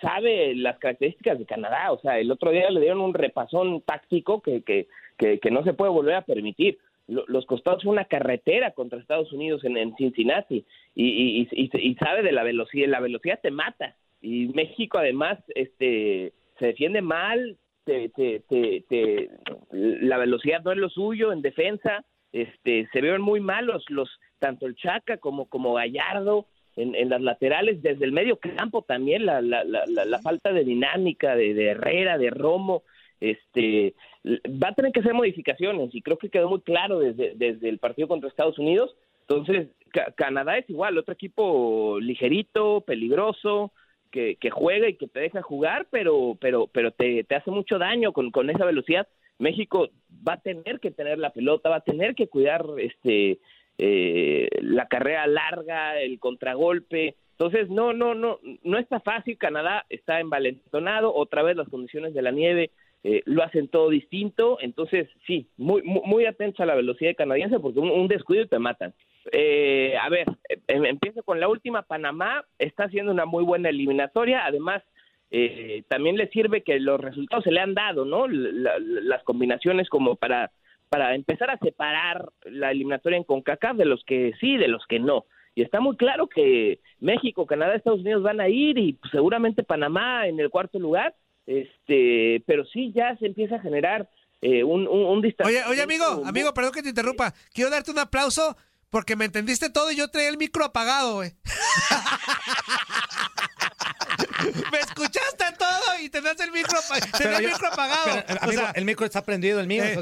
sabe 0.00 0.54
las 0.54 0.78
características 0.78 1.38
de 1.38 1.46
Canadá. 1.46 1.92
O 1.92 1.98
sea, 2.00 2.18
el 2.18 2.30
otro 2.30 2.50
día 2.50 2.70
le 2.70 2.80
dieron 2.80 3.00
un 3.00 3.14
repasón 3.14 3.82
táctico 3.82 4.40
que, 4.40 4.62
que, 4.62 4.88
que, 5.16 5.50
no 5.50 5.62
se 5.64 5.74
puede 5.74 5.90
volver 5.90 6.14
a 6.14 6.22
permitir. 6.22 6.78
Los 7.06 7.46
costados 7.46 7.84
fue 7.84 7.92
una 7.92 8.06
carretera 8.06 8.72
contra 8.72 8.98
Estados 8.98 9.32
Unidos 9.32 9.64
en, 9.64 9.76
en 9.76 9.94
Cincinnati 9.94 10.64
y, 10.94 11.46
y, 11.48 11.48
y, 11.52 11.94
sabe 11.94 12.22
de 12.22 12.32
la 12.32 12.42
velocidad. 12.42 12.88
La 12.88 13.00
velocidad 13.00 13.38
te 13.40 13.50
mata. 13.50 13.94
Y 14.20 14.48
México, 14.48 14.98
además, 14.98 15.38
este 15.54 16.32
se 16.58 16.66
defiende 16.66 17.02
mal. 17.02 17.56
Te, 17.84 18.08
te, 18.08 18.40
te, 18.48 19.30
la 19.70 20.18
velocidad 20.18 20.62
no 20.64 20.72
es 20.72 20.78
lo 20.78 20.90
suyo 20.90 21.32
en 21.32 21.42
defensa. 21.42 22.04
Este, 22.32 22.88
se 22.92 23.00
vieron 23.00 23.22
muy 23.22 23.40
malos 23.40 23.84
los 23.88 24.10
tanto 24.40 24.66
el 24.66 24.74
Chaca 24.74 25.16
como 25.18 25.48
como 25.48 25.74
Gallardo 25.74 26.46
en, 26.76 27.08
las 27.08 27.22
laterales, 27.22 27.82
desde 27.82 28.04
el 28.04 28.12
medio 28.12 28.38
campo 28.38 28.82
también, 28.82 29.24
la, 29.24 29.40
la, 29.40 29.64
la, 29.64 30.18
falta 30.20 30.52
de 30.52 30.62
dinámica 30.62 31.34
de, 31.34 31.70
Herrera, 31.70 32.18
de 32.18 32.30
Romo, 32.30 32.82
este 33.18 33.94
va 34.62 34.68
a 34.68 34.74
tener 34.74 34.92
que 34.92 35.00
hacer 35.00 35.14
modificaciones 35.14 35.94
y 35.94 36.02
creo 36.02 36.18
que 36.18 36.28
quedó 36.28 36.50
muy 36.50 36.60
claro 36.60 36.98
desde, 36.98 37.32
desde 37.34 37.68
el 37.68 37.78
partido 37.78 38.08
contra 38.08 38.28
Estados 38.28 38.58
Unidos. 38.58 38.94
Entonces, 39.22 39.68
Canadá 40.16 40.58
es 40.58 40.68
igual, 40.68 40.98
otro 40.98 41.14
equipo 41.14 41.98
ligerito, 42.00 42.82
peligroso, 42.82 43.72
que, 44.10 44.36
que, 44.36 44.50
juega 44.50 44.88
y 44.88 44.94
que 44.94 45.08
te 45.08 45.20
deja 45.20 45.42
jugar, 45.42 45.86
pero, 45.90 46.36
pero, 46.40 46.66
pero 46.66 46.90
te, 46.90 47.24
te 47.24 47.34
hace 47.34 47.50
mucho 47.50 47.78
daño 47.78 48.12
con, 48.12 48.30
con 48.30 48.50
esa 48.50 48.64
velocidad. 48.64 49.08
México 49.38 49.88
va 50.26 50.34
a 50.34 50.40
tener 50.40 50.80
que 50.80 50.90
tener 50.90 51.18
la 51.18 51.30
pelota, 51.30 51.70
va 51.70 51.76
a 51.76 51.84
tener 51.84 52.14
que 52.14 52.28
cuidar 52.28 52.64
este 52.78 53.38
eh, 53.78 54.48
la 54.60 54.86
carrera 54.86 55.26
larga, 55.26 56.00
el 56.00 56.18
contragolpe. 56.18 57.16
Entonces, 57.32 57.68
no, 57.68 57.92
no, 57.92 58.14
no, 58.14 58.38
no 58.62 58.78
está 58.78 59.00
fácil. 59.00 59.36
Canadá 59.38 59.84
está 59.90 60.20
envalentonado, 60.20 61.14
otra 61.14 61.42
vez 61.42 61.56
las 61.56 61.68
condiciones 61.68 62.14
de 62.14 62.22
la 62.22 62.30
nieve 62.30 62.70
eh, 63.08 63.22
lo 63.24 63.44
hacen 63.44 63.68
todo 63.68 63.90
distinto. 63.90 64.58
Entonces, 64.60 65.08
sí, 65.26 65.48
muy, 65.56 65.82
muy, 65.82 66.26
atentos 66.26 66.58
a 66.60 66.66
la 66.66 66.74
velocidad 66.74 67.14
canadiense 67.16 67.60
porque 67.60 67.78
un, 67.78 68.08
descuido 68.08 68.46
te 68.46 68.58
matan. 68.58 68.94
Eh, 69.30 69.94
a 70.00 70.08
ver, 70.08 70.26
em, 70.66 70.84
empiezo 70.86 71.22
con 71.22 71.38
la 71.38 71.48
última. 71.48 71.82
Panamá 71.82 72.44
está 72.58 72.84
haciendo 72.84 73.12
una 73.12 73.24
muy 73.24 73.44
buena 73.44 73.68
eliminatoria. 73.68 74.44
Además, 74.44 74.82
eh, 75.30 75.84
también 75.88 76.16
le 76.16 76.28
sirve 76.30 76.62
que 76.62 76.80
los 76.80 77.00
resultados 77.00 77.44
se 77.44 77.52
le 77.52 77.60
han 77.60 77.74
dado, 77.74 78.04
¿no? 78.04 78.26
las 78.26 79.22
combinaciones 79.22 79.88
como 79.88 80.16
para 80.16 80.50
para 80.88 81.14
empezar 81.14 81.50
a 81.50 81.58
separar 81.58 82.28
la 82.44 82.70
eliminatoria 82.70 83.18
en 83.18 83.24
CONCACAF 83.24 83.76
de 83.76 83.84
los 83.84 84.04
que 84.04 84.32
sí, 84.40 84.56
de 84.56 84.68
los 84.68 84.84
que 84.86 84.98
no. 84.98 85.24
Y 85.54 85.62
está 85.62 85.80
muy 85.80 85.96
claro 85.96 86.28
que 86.28 86.80
México, 87.00 87.46
Canadá, 87.46 87.74
Estados 87.74 88.00
Unidos 88.00 88.22
van 88.22 88.40
a 88.40 88.48
ir 88.48 88.78
y 88.78 88.98
seguramente 89.10 89.62
Panamá 89.62 90.26
en 90.26 90.38
el 90.38 90.50
cuarto 90.50 90.78
lugar, 90.78 91.14
este, 91.46 92.42
pero 92.46 92.64
sí 92.66 92.92
ya 92.94 93.16
se 93.16 93.26
empieza 93.26 93.56
a 93.56 93.60
generar 93.60 94.08
eh, 94.42 94.62
un, 94.62 94.86
un, 94.86 95.24
Oye, 95.44 95.64
oye, 95.64 95.82
amigo, 95.82 96.04
amigo, 96.26 96.52
perdón 96.52 96.72
que 96.72 96.82
te 96.82 96.90
interrumpa. 96.90 97.32
Quiero 97.54 97.70
darte 97.70 97.90
un 97.90 97.98
aplauso 97.98 98.56
porque 98.90 99.16
me 99.16 99.24
entendiste 99.24 99.70
todo 99.70 99.90
y 99.90 99.96
yo 99.96 100.08
traía 100.08 100.28
el 100.28 100.36
micro 100.36 100.64
apagado, 100.64 101.16
güey. 101.16 101.32
Me 104.72 104.78
escuchaste 104.78 105.44
todo 105.58 106.00
y 106.02 106.08
tenías 106.08 106.38
el 106.40 106.52
micro, 106.52 106.78
el 107.20 107.46
micro 107.46 107.68
apagado. 107.68 108.24
el 108.74 108.84
micro 108.84 109.06
está 109.06 109.24
prendido, 109.24 109.60
el 109.60 109.66
mío. 109.66 109.84
Eh, 109.84 109.96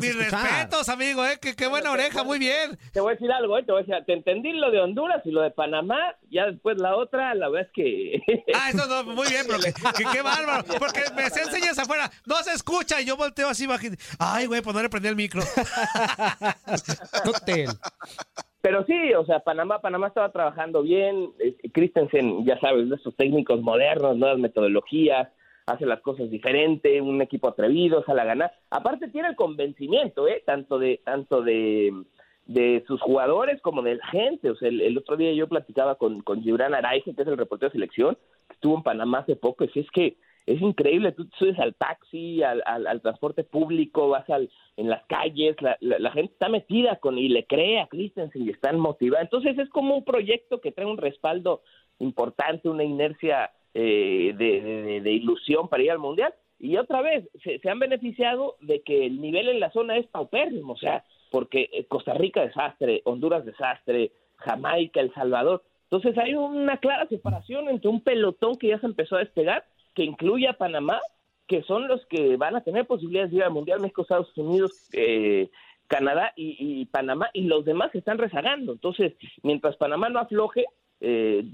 mis 0.00 0.16
respetos, 0.16 0.88
amigo, 0.88 1.26
eh, 1.26 1.38
qué, 1.40 1.66
buena 1.66 1.90
oreja, 1.90 2.24
muy 2.24 2.38
bien. 2.38 2.78
Te 2.92 3.00
voy 3.00 3.12
a 3.12 3.14
decir 3.14 3.30
algo, 3.32 3.58
eh, 3.58 3.64
te 3.64 3.72
voy 3.72 3.82
a 3.82 3.84
decir, 3.84 4.04
te 4.06 4.12
entendí 4.12 4.52
lo 4.52 4.70
de 4.70 4.80
Honduras 4.80 5.22
y 5.24 5.30
lo 5.30 5.42
de 5.42 5.50
Panamá, 5.50 6.16
ya 6.30 6.46
después 6.46 6.78
la 6.78 6.96
otra, 6.96 7.34
la 7.34 7.48
verdad 7.48 7.68
es 7.68 7.74
que... 7.74 8.44
ah, 8.54 8.70
eso 8.70 8.86
no, 8.86 9.04
muy 9.04 9.28
bien, 9.28 9.44
pero 9.46 9.60
que, 9.60 9.72
qué 10.12 10.22
bárbaro, 10.22 10.64
porque 10.78 11.02
me 11.14 11.24
enseñas 11.24 11.78
afuera, 11.78 12.10
no 12.26 12.36
se 12.42 12.52
escucha 12.52 13.00
y 13.00 13.04
yo 13.04 13.16
volteo 13.16 13.48
así 13.48 13.66
bajito. 13.66 13.96
Ay, 14.18 14.46
güey, 14.46 14.62
pues 14.62 14.74
no 14.74 14.82
le 14.82 14.88
prendí 14.88 15.08
el 15.08 15.16
micro. 15.16 15.42
Pero 18.62 18.84
sí, 18.84 19.14
o 19.14 19.24
sea, 19.24 19.40
Panamá, 19.40 19.80
Panamá 19.80 20.08
estaba 20.08 20.30
trabajando 20.32 20.82
bien. 20.82 21.30
Christensen, 21.72 22.44
ya 22.44 22.58
sabes, 22.60 22.90
de 22.90 22.96
esos 22.96 23.14
técnicos 23.16 23.62
modernos, 23.62 24.16
nuevas 24.16 24.38
metodologías, 24.38 25.28
hace 25.66 25.86
las 25.86 26.00
cosas 26.00 26.30
diferente, 26.30 27.00
un 27.00 27.22
equipo 27.22 27.48
atrevido, 27.48 28.04
sale 28.04 28.20
a 28.20 28.26
ganar. 28.26 28.52
Aparte 28.70 29.08
tiene 29.08 29.28
el 29.28 29.36
convencimiento, 29.36 30.28
¿eh? 30.28 30.42
Tanto 30.44 30.78
de, 30.78 31.00
tanto 31.04 31.42
de, 31.42 32.04
de 32.46 32.84
sus 32.86 33.00
jugadores 33.00 33.62
como 33.62 33.80
de 33.82 33.94
la 33.96 34.06
gente. 34.08 34.50
O 34.50 34.56
sea, 34.56 34.68
el, 34.68 34.98
otro 34.98 35.16
día 35.16 35.32
yo 35.32 35.48
platicaba 35.48 35.94
con, 35.94 36.20
con 36.20 36.42
Gibran 36.42 36.74
Araiza, 36.74 37.12
que 37.14 37.22
es 37.22 37.28
el 37.28 37.38
reportero 37.38 37.70
de 37.70 37.74
selección, 37.74 38.18
que 38.48 38.54
estuvo 38.54 38.76
en 38.76 38.82
Panamá 38.82 39.20
hace 39.20 39.36
poco, 39.36 39.64
y 39.64 39.68
si 39.68 39.80
es 39.80 39.90
que 39.90 40.16
es 40.54 40.60
increíble, 40.60 41.12
tú 41.12 41.28
subes 41.38 41.58
al 41.58 41.74
taxi, 41.74 42.42
al, 42.42 42.62
al, 42.66 43.00
transporte 43.00 43.44
público, 43.44 44.08
vas 44.08 44.28
al, 44.28 44.50
en 44.76 44.90
las 44.90 45.04
calles, 45.06 45.56
la, 45.60 45.76
la, 45.80 46.10
gente 46.10 46.32
está 46.32 46.48
metida 46.48 46.96
con 46.96 47.18
y 47.18 47.28
le 47.28 47.46
cree 47.46 47.80
a 47.80 47.86
Christensen 47.86 48.42
y 48.46 48.50
están 48.50 48.78
motivados. 48.78 49.24
Entonces 49.24 49.58
es 49.58 49.68
como 49.68 49.96
un 49.96 50.04
proyecto 50.04 50.60
que 50.60 50.72
trae 50.72 50.86
un 50.86 50.98
respaldo 50.98 51.62
importante, 52.00 52.68
una 52.68 52.82
inercia 52.82 53.50
eh, 53.74 54.34
de, 54.36 55.00
de, 55.00 55.12
ilusión 55.12 55.68
para 55.68 55.84
ir 55.84 55.92
al 55.92 56.00
Mundial. 56.00 56.34
Y 56.58 56.76
otra 56.76 57.00
vez, 57.00 57.28
se, 57.44 57.60
se 57.60 57.70
han 57.70 57.78
beneficiado 57.78 58.56
de 58.60 58.82
que 58.82 59.06
el 59.06 59.20
nivel 59.20 59.48
en 59.48 59.60
la 59.60 59.70
zona 59.70 59.96
es 59.96 60.06
paupérrimo, 60.08 60.72
o 60.72 60.78
sea, 60.78 61.04
porque 61.30 61.70
eh, 61.72 61.84
Costa 61.84 62.14
Rica 62.14 62.42
desastre, 62.42 63.02
Honduras 63.04 63.44
desastre, 63.44 64.10
Jamaica, 64.36 65.00
El 65.00 65.14
Salvador. 65.14 65.62
Entonces 65.84 66.18
hay 66.18 66.34
una 66.34 66.78
clara 66.78 67.06
separación 67.06 67.68
entre 67.68 67.88
un 67.88 68.00
pelotón 68.00 68.56
que 68.56 68.68
ya 68.68 68.80
se 68.80 68.86
empezó 68.86 69.16
a 69.16 69.20
despegar 69.20 69.64
que 69.94 70.04
incluye 70.04 70.48
a 70.48 70.54
Panamá, 70.54 71.00
que 71.46 71.62
son 71.62 71.88
los 71.88 72.04
que 72.06 72.36
van 72.36 72.56
a 72.56 72.62
tener 72.62 72.86
posibilidades 72.86 73.30
de 73.30 73.38
ir 73.38 73.42
al 73.42 73.50
Mundial, 73.50 73.80
México, 73.80 74.02
Estados 74.02 74.36
Unidos, 74.36 74.88
eh, 74.92 75.50
Canadá 75.88 76.32
y, 76.36 76.86
Panamá, 76.86 77.28
y 77.32 77.42
los 77.42 77.64
demás 77.64 77.90
se 77.90 77.98
están 77.98 78.18
rezagando. 78.18 78.72
Entonces, 78.72 79.14
mientras 79.42 79.76
Panamá 79.76 80.08
no 80.08 80.20
afloje, 80.20 80.66
eh, 81.00 81.44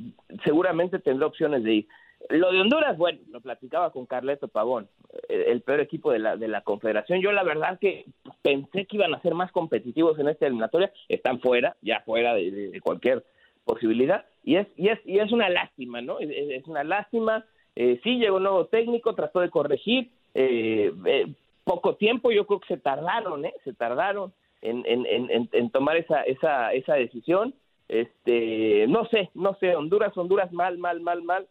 seguramente 0.45 0.99
tendrá 0.99 1.27
opciones 1.27 1.65
de 1.65 1.75
ir. 1.75 1.89
Lo 2.29 2.53
de 2.53 2.61
Honduras, 2.61 2.99
bueno, 2.99 3.21
lo 3.31 3.41
platicaba 3.41 3.93
con 3.93 4.05
Carleto 4.05 4.49
Pavón, 4.49 4.89
el, 5.29 5.63
peor 5.63 5.81
equipo 5.81 6.13
de 6.13 6.19
la, 6.19 6.37
de 6.37 6.49
la 6.49 6.61
Confederación. 6.61 7.23
Yo 7.23 7.33
la 7.33 7.45
verdad 7.45 7.79
que 7.79 8.05
pensé 8.43 8.85
que 8.85 8.97
iban 8.97 9.15
a 9.15 9.23
ser 9.23 9.35
más 9.35 9.53
competitivos 9.53 10.19
en 10.19 10.29
esta 10.29 10.47
eliminatoria, 10.47 10.93
están 11.09 11.41
fuera, 11.41 11.77
ya 11.81 12.01
fuera 12.01 12.35
de, 12.35 12.79
cualquier 12.83 13.25
posibilidad, 13.65 14.27
y 14.43 14.57
es, 14.57 14.67
y 14.77 14.89
es, 14.89 14.99
y 15.07 15.19
es 15.19 15.33
una 15.33 15.49
lástima, 15.49 16.03
¿no? 16.03 16.19
es 16.21 16.67
una 16.67 16.85
lástima 16.85 17.47
eh, 17.77 18.01
sí, 18.03 18.19
llegó 18.19 18.39
un 18.39 18.45
nuevo 18.45 18.67
técnico, 18.67 19.15
trató 19.15 19.41
de 19.41 19.51
corregir. 19.51 20.11
Eh, 20.35 20.93
eh, 21.05 21.27
poco 21.65 21.97
tiempo, 21.97 22.31
yo 22.31 22.47
creo 22.47 22.61
que 22.61 22.69
se 22.69 22.81
tardaron, 22.81 23.45
¿eh? 23.45 23.55
Se 23.65 23.75
tardaron 23.75 24.33
en, 24.63 24.83
en, 24.87 25.49
en, 25.53 25.71
tomar 25.71 25.97
esa, 25.97 26.23
esa, 26.23 26.73
esa 26.73 26.95
decisión. 26.95 27.55
Este, 27.89 28.87
no 28.89 29.05
sé, 29.07 29.31
no 29.35 29.55
sé, 29.61 29.77
Honduras, 29.77 30.17
Honduras 30.17 30.53
mal, 30.53 30.79
mal, 30.79 31.01
mal, 31.01 31.23
mal. 31.23 31.47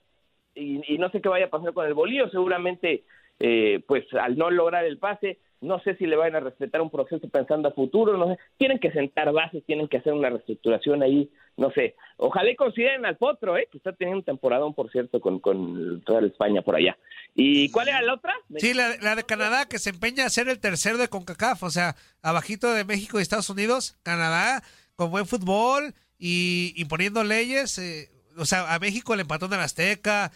Y, 0.55 0.97
no 0.97 1.09
sé 1.09 1.21
qué 1.21 1.29
vaya 1.29 1.45
a 1.45 1.49
pasar 1.49 1.73
con 1.73 1.85
el 1.85 1.93
bolillo. 1.93 2.29
Seguramente, 2.29 3.03
eh, 3.39 3.81
pues 3.87 4.05
al 4.13 4.37
no 4.37 4.49
lograr 4.49 4.85
el 4.85 4.97
pase, 4.97 5.37
no 5.61 5.79
sé 5.79 5.95
si 5.95 6.05
le 6.05 6.15
van 6.15 6.35
a 6.35 6.39
respetar 6.39 6.81
un 6.81 6.89
proceso 6.89 7.27
pensando 7.29 7.69
a 7.69 7.73
futuro, 7.73 8.17
no 8.17 8.27
sé, 8.27 8.39
tienen 8.57 8.79
que 8.79 8.91
sentar 8.91 9.31
bases, 9.31 9.63
tienen 9.65 9.87
que 9.87 9.97
hacer 9.97 10.13
una 10.13 10.29
reestructuración 10.29 11.01
ahí, 11.03 11.29
no 11.57 11.71
sé, 11.71 11.95
ojalá 12.17 12.53
consideren 12.55 13.05
al 13.05 13.17
Potro, 13.17 13.57
¿eh? 13.57 13.67
que 13.71 13.77
está 13.77 13.93
teniendo 13.93 14.19
un 14.19 14.25
temporadón, 14.25 14.73
por 14.73 14.91
cierto, 14.91 15.19
con, 15.21 15.39
con 15.39 16.01
toda 16.01 16.21
la 16.21 16.27
España 16.27 16.61
por 16.61 16.75
allá. 16.75 16.97
¿Y 17.33 17.69
cuál 17.71 17.89
era 17.89 18.01
la 18.01 18.13
otra? 18.13 18.33
Sí, 18.57 18.73
la, 18.73 19.15
de 19.15 19.23
Canadá, 19.23 19.65
que 19.65 19.79
se 19.79 19.89
empeña 19.89 20.25
a 20.25 20.29
ser 20.29 20.47
el 20.49 20.59
tercero 20.59 20.97
de 20.97 21.07
CONCACAF, 21.07 21.63
o 21.63 21.69
sea, 21.69 21.95
abajito 22.21 22.73
de 22.73 22.85
México 22.85 23.19
y 23.19 23.21
Estados 23.21 23.49
Unidos, 23.49 23.97
Canadá, 24.03 24.63
con 24.95 25.11
buen 25.11 25.25
fútbol 25.25 25.93
y, 26.17 26.73
imponiendo 26.77 27.23
leyes, 27.23 27.77
eh, 27.77 28.09
o 28.37 28.45
sea, 28.45 28.73
a 28.73 28.79
México 28.79 29.15
le 29.15 29.21
empató 29.21 29.47
la 29.47 29.63
Azteca, 29.63 30.31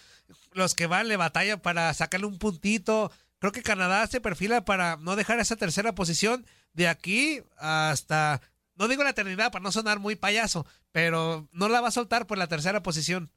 los 0.54 0.76
que 0.76 0.88
van 0.88 1.08
le 1.08 1.18
batallan 1.18 1.60
para 1.60 1.94
sacarle 1.94 2.28
un 2.28 2.40
puntito, 2.40 3.12
creo 3.40 3.52
que 3.52 3.64
Canadá 3.64 4.06
se 4.08 4.22
perfila 4.22 4.64
para 4.66 4.98
no 4.98 5.16
dejar 5.16 5.40
esa 5.40 5.56
tercera 5.56 5.96
posición 5.96 6.46
de 6.74 6.88
aquí 6.88 7.42
hasta, 7.58 8.42
no 8.76 8.88
digo 8.88 9.04
la 9.04 9.12
eternidad 9.12 9.52
para 9.52 9.64
no 9.64 9.72
sonar 9.72 10.00
muy 10.00 10.16
payaso, 10.16 10.66
pero 10.92 11.48
no 11.52 11.70
la 11.70 11.82
va 11.82 11.88
a 11.88 11.92
soltar 11.92 12.28
por 12.28 12.38
la 12.38 12.48
tercera 12.48 12.84
posición. 12.84 13.32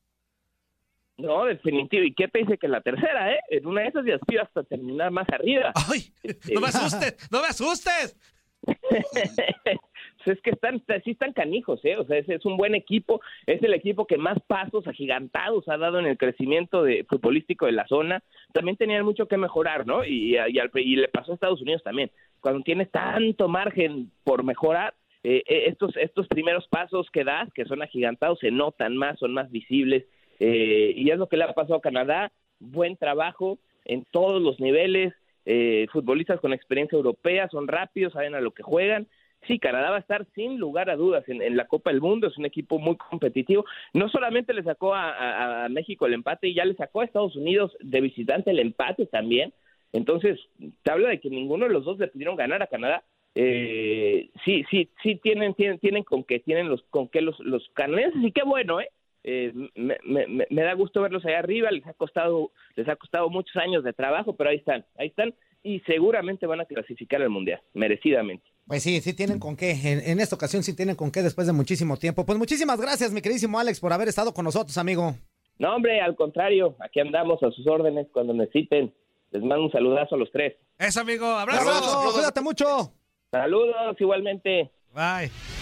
No, 1.18 1.44
definitivo. 1.44 2.04
¿Y 2.04 2.14
qué 2.14 2.26
te 2.26 2.40
dice 2.40 2.58
que 2.58 2.68
la 2.68 2.80
tercera, 2.80 3.32
eh? 3.32 3.40
En 3.50 3.66
una 3.66 3.82
de 3.82 3.88
esas 3.88 4.04
ya 4.04 4.16
aspiro 4.16 4.42
hasta 4.42 4.64
terminar 4.64 5.10
más 5.10 5.28
arriba. 5.28 5.72
¡Ay! 5.74 6.12
¡No 6.52 6.60
me 6.60 6.68
asustes! 6.68 7.30
¡No 7.30 7.40
me 7.40 7.48
asustes! 7.48 8.16
Pues 10.24 10.36
es 10.36 10.42
que 10.42 10.50
están, 10.50 10.82
sí 11.04 11.12
están 11.12 11.32
canijos, 11.32 11.84
¿eh? 11.84 11.96
O 11.96 12.04
sea, 12.04 12.18
es, 12.18 12.28
es, 12.28 12.44
un 12.44 12.56
buen 12.56 12.74
equipo, 12.74 13.20
es 13.46 13.62
el 13.62 13.74
equipo 13.74 14.06
que 14.06 14.18
más 14.18 14.38
pasos 14.46 14.86
agigantados 14.86 15.68
ha 15.68 15.76
dado 15.76 15.98
en 15.98 16.06
el 16.06 16.18
crecimiento 16.18 16.82
de, 16.82 17.04
futbolístico 17.04 17.66
de 17.66 17.72
la 17.72 17.86
zona. 17.86 18.22
También 18.52 18.76
tenían 18.76 19.04
mucho 19.04 19.26
que 19.26 19.36
mejorar, 19.36 19.86
¿no? 19.86 20.04
Y, 20.04 20.36
y, 20.36 20.60
y 20.74 20.96
le 20.96 21.08
pasó 21.08 21.32
a 21.32 21.34
Estados 21.34 21.62
Unidos 21.62 21.82
también. 21.82 22.10
Cuando 22.40 22.62
tienes 22.62 22.90
tanto 22.90 23.48
margen 23.48 24.10
por 24.24 24.44
mejorar, 24.44 24.94
eh, 25.24 25.42
eh, 25.46 25.64
estos, 25.66 25.96
estos 25.96 26.26
primeros 26.28 26.66
pasos 26.68 27.08
que 27.10 27.24
das, 27.24 27.52
que 27.52 27.64
son 27.64 27.82
agigantados, 27.82 28.38
se 28.40 28.50
notan 28.50 28.96
más, 28.96 29.18
son 29.18 29.32
más 29.32 29.50
visibles. 29.50 30.04
Eh, 30.40 30.92
y 30.96 31.10
es 31.10 31.18
lo 31.18 31.28
que 31.28 31.36
le 31.36 31.44
ha 31.44 31.52
pasado 31.52 31.76
a 31.76 31.82
Canadá. 31.82 32.32
Buen 32.58 32.96
trabajo 32.96 33.58
en 33.84 34.04
todos 34.10 34.40
los 34.40 34.60
niveles. 34.60 35.14
Eh, 35.44 35.88
futbolistas 35.92 36.38
con 36.40 36.52
experiencia 36.52 36.96
europea, 36.96 37.48
son 37.48 37.66
rápidos, 37.66 38.12
saben 38.12 38.36
a 38.36 38.40
lo 38.40 38.52
que 38.52 38.62
juegan 38.62 39.08
sí, 39.46 39.58
Canadá 39.58 39.90
va 39.90 39.96
a 39.96 40.00
estar 40.00 40.26
sin 40.34 40.58
lugar 40.58 40.90
a 40.90 40.96
dudas 40.96 41.24
en, 41.28 41.56
la 41.56 41.66
Copa 41.66 41.90
del 41.90 42.00
Mundo, 42.00 42.26
es 42.26 42.38
un 42.38 42.46
equipo 42.46 42.78
muy 42.78 42.96
competitivo. 42.96 43.64
No 43.92 44.08
solamente 44.08 44.54
le 44.54 44.62
sacó 44.62 44.94
a, 44.94 45.68
México 45.70 46.06
el 46.06 46.14
empate, 46.14 46.48
y 46.48 46.54
ya 46.54 46.64
le 46.64 46.74
sacó 46.74 47.00
a 47.00 47.04
Estados 47.04 47.36
Unidos 47.36 47.76
de 47.80 48.00
visitante 48.00 48.50
el 48.50 48.58
empate 48.58 49.06
también. 49.06 49.52
Entonces, 49.92 50.40
te 50.82 50.90
habla 50.90 51.10
de 51.10 51.20
que 51.20 51.30
ninguno 51.30 51.66
de 51.66 51.72
los 51.72 51.84
dos 51.84 51.98
le 51.98 52.08
pudieron 52.08 52.36
ganar 52.36 52.62
a 52.62 52.66
Canadá. 52.66 53.04
Eh, 53.34 54.30
sí, 54.44 54.64
sí, 54.70 54.90
sí 55.02 55.16
tienen, 55.16 55.54
tienen, 55.54 55.78
tienen 55.78 56.02
con 56.02 56.24
que 56.24 56.38
tienen 56.40 56.68
los, 56.68 56.82
con 56.84 57.08
que 57.08 57.22
los, 57.22 57.38
los 57.40 57.66
canadienses 57.74 58.22
y 58.22 58.32
qué 58.32 58.42
bueno, 58.42 58.80
¿eh? 58.80 58.88
Eh, 59.24 59.52
me, 59.76 59.98
me, 60.04 60.26
me, 60.26 60.62
da 60.62 60.74
gusto 60.74 61.00
verlos 61.00 61.24
allá 61.24 61.38
arriba, 61.38 61.70
les 61.70 61.86
ha 61.86 61.94
costado, 61.94 62.50
les 62.74 62.88
ha 62.88 62.96
costado 62.96 63.30
muchos 63.30 63.54
años 63.56 63.84
de 63.84 63.92
trabajo, 63.92 64.34
pero 64.34 64.50
ahí 64.50 64.56
están, 64.56 64.84
ahí 64.98 65.06
están 65.06 65.32
y 65.62 65.80
seguramente 65.80 66.46
van 66.46 66.60
a 66.60 66.64
clasificar 66.64 67.22
al 67.22 67.30
mundial, 67.30 67.60
merecidamente. 67.74 68.44
Pues 68.66 68.82
sí, 68.82 69.00
sí 69.00 69.14
tienen 69.14 69.38
con 69.38 69.56
qué. 69.56 69.72
En, 69.72 70.20
esta 70.20 70.36
ocasión 70.36 70.62
sí 70.62 70.74
tienen 70.74 70.96
con 70.96 71.10
qué 71.10 71.22
después 71.22 71.46
de 71.46 71.52
muchísimo 71.52 71.96
tiempo. 71.96 72.24
Pues 72.24 72.38
muchísimas 72.38 72.80
gracias, 72.80 73.12
mi 73.12 73.20
queridísimo 73.20 73.58
Alex, 73.58 73.80
por 73.80 73.92
haber 73.92 74.08
estado 74.08 74.32
con 74.32 74.44
nosotros, 74.44 74.76
amigo. 74.78 75.14
No, 75.58 75.76
hombre, 75.76 76.00
al 76.00 76.16
contrario, 76.16 76.76
aquí 76.80 77.00
andamos 77.00 77.42
a 77.42 77.50
sus 77.50 77.66
órdenes 77.66 78.06
cuando 78.12 78.34
necesiten. 78.34 78.92
Les 79.30 79.42
mando 79.42 79.64
un 79.64 79.72
saludazo 79.72 80.14
a 80.14 80.18
los 80.18 80.30
tres. 80.30 80.54
Eso, 80.78 81.00
amigo. 81.00 81.26
Abrazo. 81.26 82.12
Cuídate 82.12 82.40
mucho. 82.40 82.92
Saludos, 83.30 83.96
igualmente. 83.98 84.70
Bye. 84.92 85.61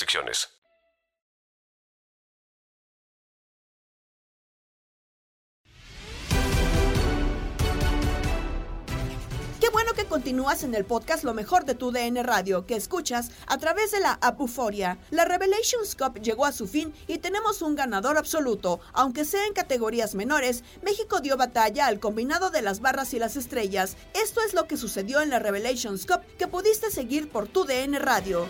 Qué 9.59 9.69
bueno 9.69 9.93
que 9.93 10.05
continúas 10.05 10.63
en 10.63 10.73
el 10.73 10.85
podcast 10.85 11.23
Lo 11.23 11.35
mejor 11.35 11.65
de 11.65 11.75
tu 11.75 11.91
DN 11.91 12.23
Radio, 12.23 12.65
que 12.65 12.75
escuchas 12.75 13.29
a 13.45 13.59
través 13.59 13.91
de 13.91 13.99
la 13.99 14.17
Apuforia. 14.21 14.97
La 15.11 15.23
Revelations 15.23 15.95
Cup 15.95 16.19
llegó 16.19 16.45
a 16.45 16.51
su 16.51 16.67
fin 16.67 16.93
y 17.07 17.19
tenemos 17.19 17.61
un 17.61 17.75
ganador 17.75 18.17
absoluto. 18.17 18.79
Aunque 18.93 19.23
sea 19.23 19.45
en 19.45 19.53
categorías 19.53 20.15
menores, 20.15 20.63
México 20.81 21.19
dio 21.19 21.37
batalla 21.37 21.85
al 21.85 21.99
combinado 21.99 22.49
de 22.49 22.63
las 22.63 22.81
barras 22.81 23.13
y 23.13 23.19
las 23.19 23.35
estrellas. 23.35 23.97
Esto 24.15 24.41
es 24.41 24.55
lo 24.55 24.67
que 24.67 24.77
sucedió 24.77 25.21
en 25.21 25.29
la 25.29 25.37
Revelations 25.37 26.07
Cup 26.07 26.21
que 26.39 26.47
pudiste 26.47 26.89
seguir 26.89 27.29
por 27.29 27.47
tu 27.47 27.65
DN 27.65 27.99
Radio. 27.99 28.47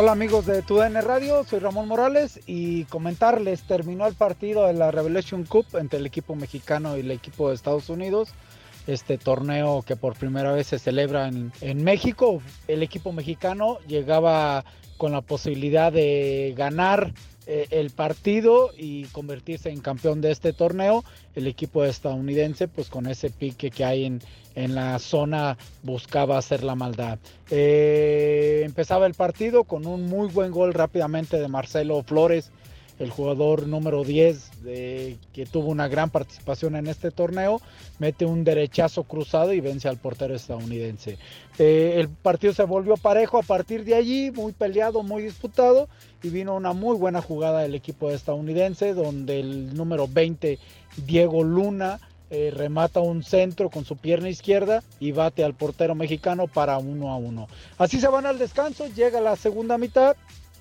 Hola 0.00 0.12
amigos 0.12 0.46
de 0.46 0.62
TUDN 0.62 1.02
Radio, 1.02 1.42
soy 1.42 1.58
Ramón 1.58 1.88
Morales 1.88 2.38
y 2.46 2.84
comentarles, 2.84 3.62
terminó 3.62 4.06
el 4.06 4.14
partido 4.14 4.64
de 4.68 4.72
la 4.72 4.92
Revelation 4.92 5.42
Cup 5.42 5.66
entre 5.72 5.98
el 5.98 6.06
equipo 6.06 6.36
mexicano 6.36 6.96
y 6.96 7.00
el 7.00 7.10
equipo 7.10 7.48
de 7.48 7.56
Estados 7.56 7.90
Unidos, 7.90 8.28
este 8.86 9.18
torneo 9.18 9.82
que 9.82 9.96
por 9.96 10.14
primera 10.14 10.52
vez 10.52 10.68
se 10.68 10.78
celebra 10.78 11.26
en, 11.26 11.50
en 11.62 11.82
México. 11.82 12.40
El 12.68 12.84
equipo 12.84 13.10
mexicano 13.10 13.80
llegaba 13.88 14.64
con 14.98 15.10
la 15.10 15.20
posibilidad 15.20 15.92
de 15.92 16.54
ganar 16.56 17.12
el 17.48 17.90
partido 17.90 18.72
y 18.76 19.04
convertirse 19.06 19.70
en 19.70 19.80
campeón 19.80 20.20
de 20.20 20.30
este 20.30 20.52
torneo. 20.52 21.04
El 21.34 21.46
equipo 21.46 21.84
estadounidense, 21.84 22.68
pues 22.68 22.88
con 22.88 23.06
ese 23.06 23.30
pique 23.30 23.70
que 23.70 23.84
hay 23.84 24.04
en, 24.04 24.20
en 24.54 24.74
la 24.74 24.98
zona, 24.98 25.56
buscaba 25.82 26.36
hacer 26.36 26.62
la 26.62 26.74
maldad. 26.74 27.18
Eh, 27.50 28.62
empezaba 28.64 29.06
el 29.06 29.14
partido 29.14 29.64
con 29.64 29.86
un 29.86 30.06
muy 30.06 30.28
buen 30.28 30.50
gol 30.50 30.74
rápidamente 30.74 31.38
de 31.38 31.48
Marcelo 31.48 32.02
Flores 32.02 32.50
el 32.98 33.10
jugador 33.10 33.66
número 33.66 34.04
10 34.04 34.50
que 35.32 35.46
tuvo 35.50 35.68
una 35.68 35.88
gran 35.88 36.10
participación 36.10 36.76
en 36.76 36.86
este 36.86 37.10
torneo, 37.10 37.60
mete 37.98 38.24
un 38.24 38.44
derechazo 38.44 39.04
cruzado 39.04 39.52
y 39.52 39.60
vence 39.60 39.88
al 39.88 39.98
portero 39.98 40.34
estadounidense. 40.34 41.18
Eh, 41.58 41.94
el 41.96 42.08
partido 42.08 42.52
se 42.52 42.64
volvió 42.64 42.96
parejo 42.96 43.38
a 43.38 43.42
partir 43.42 43.84
de 43.84 43.94
allí, 43.94 44.30
muy 44.30 44.52
peleado, 44.52 45.02
muy 45.02 45.22
disputado, 45.22 45.88
y 46.22 46.30
vino 46.30 46.54
una 46.54 46.72
muy 46.72 46.96
buena 46.96 47.22
jugada 47.22 47.60
del 47.60 47.74
equipo 47.74 48.10
estadounidense, 48.10 48.94
donde 48.94 49.40
el 49.40 49.74
número 49.74 50.08
20, 50.08 50.58
Diego 51.06 51.44
Luna, 51.44 52.00
eh, 52.30 52.52
remata 52.54 53.00
un 53.00 53.22
centro 53.22 53.70
con 53.70 53.86
su 53.86 53.96
pierna 53.96 54.28
izquierda 54.28 54.82
y 55.00 55.12
bate 55.12 55.44
al 55.44 55.54
portero 55.54 55.94
mexicano 55.94 56.46
para 56.46 56.76
uno 56.76 57.10
a 57.10 57.16
uno. 57.16 57.48
Así 57.78 58.00
se 58.00 58.08
van 58.08 58.26
al 58.26 58.38
descanso, 58.38 58.86
llega 58.88 59.18
la 59.22 59.34
segunda 59.34 59.78
mitad 59.78 60.14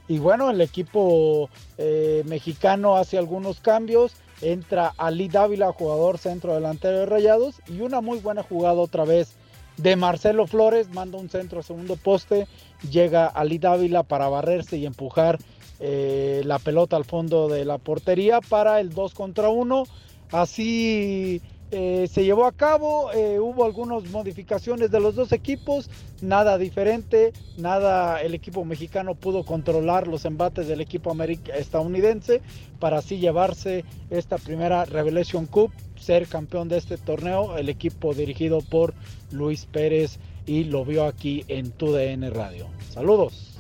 y 0.07 0.19
bueno, 0.19 0.49
el 0.49 0.61
equipo 0.61 1.49
eh, 1.77 2.23
mexicano 2.25 2.95
hace 2.95 3.17
algunos 3.17 3.59
cambios. 3.59 4.13
Entra 4.41 4.93
Ali 4.97 5.27
Dávila, 5.27 5.73
jugador 5.73 6.17
centro 6.17 6.53
delantero 6.53 6.99
de 6.99 7.05
Rayados. 7.05 7.55
Y 7.67 7.81
una 7.81 8.01
muy 8.01 8.19
buena 8.19 8.43
jugada 8.43 8.75
otra 8.75 9.03
vez 9.03 9.35
de 9.75 9.95
Marcelo 9.95 10.47
Flores. 10.47 10.89
Manda 10.89 11.17
un 11.17 11.29
centro 11.29 11.59
a 11.59 11.63
segundo 11.63 11.97
poste. 11.97 12.47
Llega 12.89 13.27
Ali 13.27 13.57
Dávila 13.57 14.03
para 14.03 14.29
barrerse 14.29 14.77
y 14.77 14.85
empujar 14.85 15.39
eh, 15.79 16.41
la 16.45 16.59
pelota 16.59 16.95
al 16.95 17.05
fondo 17.05 17.49
de 17.49 17.65
la 17.65 17.77
portería 17.77 18.39
para 18.39 18.79
el 18.79 18.91
2 18.91 19.13
contra 19.13 19.49
1. 19.49 19.83
Así 20.31 21.41
eh, 21.71 22.07
se 22.11 22.23
llevó 22.23 22.45
a 22.45 22.53
cabo, 22.53 23.11
eh, 23.11 23.39
hubo 23.39 23.65
algunas 23.65 24.05
modificaciones 24.09 24.89
de 24.89 24.99
los 24.99 25.15
dos 25.15 25.31
equipos, 25.31 25.89
nada 26.21 26.57
diferente, 26.57 27.33
nada, 27.57 28.21
el 28.21 28.33
equipo 28.33 28.63
mexicano 28.63 29.15
pudo 29.15 29.43
controlar 29.43 30.07
los 30.07 30.23
embates 30.25 30.67
del 30.67 30.79
equipo 30.79 31.15
estadounidense 31.53 32.41
para 32.79 32.99
así 32.99 33.17
llevarse 33.17 33.83
esta 34.09 34.37
primera 34.37 34.85
Revelation 34.85 35.45
Cup, 35.45 35.71
ser 35.99 36.27
campeón 36.27 36.69
de 36.69 36.77
este 36.77 36.97
torneo, 36.97 37.57
el 37.57 37.69
equipo 37.69 38.13
dirigido 38.13 38.61
por 38.61 38.93
Luis 39.31 39.65
Pérez 39.65 40.19
y 40.45 40.63
lo 40.63 40.85
vio 40.85 41.05
aquí 41.05 41.43
en 41.49 41.71
TUDN 41.71 42.33
Radio. 42.33 42.67
Saludos. 42.89 43.57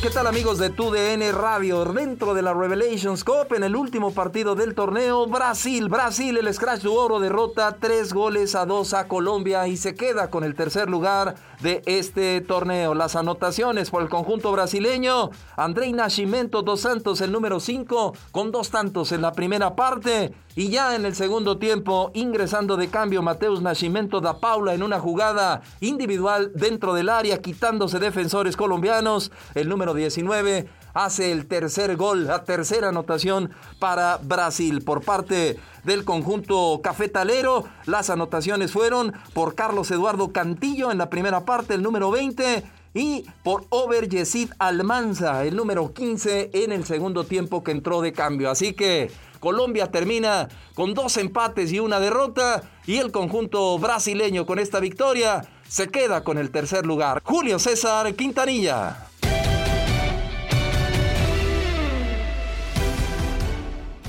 ¿Qué 0.00 0.10
tal 0.10 0.28
amigos 0.28 0.58
de 0.58 0.70
TUDN 0.70 1.32
Radio? 1.32 1.84
Dentro 1.84 2.32
de 2.32 2.40
la 2.40 2.54
Revelations 2.54 3.24
Cup, 3.24 3.52
en 3.56 3.64
el 3.64 3.74
último 3.74 4.12
partido 4.14 4.54
del 4.54 4.76
torneo, 4.76 5.26
Brasil, 5.26 5.88
Brasil, 5.88 6.38
el 6.38 6.54
Scratch 6.54 6.82
de 6.82 6.88
Oro 6.88 7.18
derrota 7.18 7.78
tres 7.80 8.12
goles 8.12 8.54
a 8.54 8.64
dos 8.64 8.94
a 8.94 9.08
Colombia 9.08 9.66
y 9.66 9.76
se 9.76 9.96
queda 9.96 10.30
con 10.30 10.44
el 10.44 10.54
tercer 10.54 10.88
lugar 10.88 11.34
de 11.60 11.82
este 11.86 12.40
torneo. 12.40 12.94
Las 12.94 13.16
anotaciones 13.16 13.90
por 13.90 14.02
el 14.02 14.08
conjunto 14.08 14.52
brasileño, 14.52 15.30
Andrei 15.56 15.92
Nascimento 15.92 16.62
dos 16.62 16.80
Santos, 16.80 17.20
el 17.20 17.32
número 17.32 17.60
5, 17.60 18.14
con 18.30 18.52
dos 18.52 18.70
tantos 18.70 19.12
en 19.12 19.22
la 19.22 19.32
primera 19.32 19.74
parte. 19.74 20.32
Y 20.54 20.70
ya 20.70 20.96
en 20.96 21.06
el 21.06 21.14
segundo 21.14 21.58
tiempo, 21.58 22.10
ingresando 22.14 22.76
de 22.76 22.88
cambio 22.88 23.22
Mateus 23.22 23.62
Nascimento 23.62 24.20
da 24.20 24.40
Paula 24.40 24.74
en 24.74 24.82
una 24.82 24.98
jugada 24.98 25.62
individual 25.80 26.50
dentro 26.54 26.94
del 26.94 27.08
área, 27.08 27.40
quitándose 27.40 28.00
defensores 28.00 28.56
colombianos. 28.56 29.30
El 29.54 29.68
número 29.68 29.94
19 29.94 30.68
hace 30.94 31.32
el 31.32 31.46
tercer 31.46 31.96
gol, 31.96 32.26
la 32.26 32.44
tercera 32.44 32.88
anotación 32.88 33.50
para 33.78 34.18
Brasil 34.18 34.82
por 34.82 35.02
parte 35.02 35.58
del 35.84 36.04
conjunto 36.04 36.80
cafetalero. 36.82 37.64
Las 37.86 38.10
anotaciones 38.10 38.72
fueron 38.72 39.12
por 39.34 39.54
Carlos 39.54 39.90
Eduardo 39.90 40.32
Cantillo 40.32 40.90
en 40.90 40.98
la 40.98 41.10
primera 41.10 41.44
parte, 41.44 41.74
el 41.74 41.82
número 41.82 42.10
20 42.10 42.64
y 42.94 43.26
por 43.42 43.64
Over 43.70 44.08
Yesid 44.08 44.50
Almanza, 44.58 45.44
el 45.44 45.56
número 45.56 45.92
15 45.92 46.50
en 46.52 46.72
el 46.72 46.84
segundo 46.84 47.24
tiempo 47.24 47.62
que 47.62 47.70
entró 47.70 48.00
de 48.00 48.12
cambio. 48.12 48.50
Así 48.50 48.72
que 48.72 49.10
Colombia 49.40 49.90
termina 49.90 50.48
con 50.74 50.94
dos 50.94 51.16
empates 51.16 51.72
y 51.72 51.80
una 51.80 52.00
derrota 52.00 52.62
y 52.86 52.96
el 52.96 53.12
conjunto 53.12 53.78
brasileño 53.78 54.46
con 54.46 54.58
esta 54.58 54.80
victoria 54.80 55.42
se 55.68 55.88
queda 55.88 56.24
con 56.24 56.38
el 56.38 56.50
tercer 56.50 56.86
lugar. 56.86 57.22
Julio 57.24 57.58
César 57.58 58.12
Quintanilla. 58.14 59.07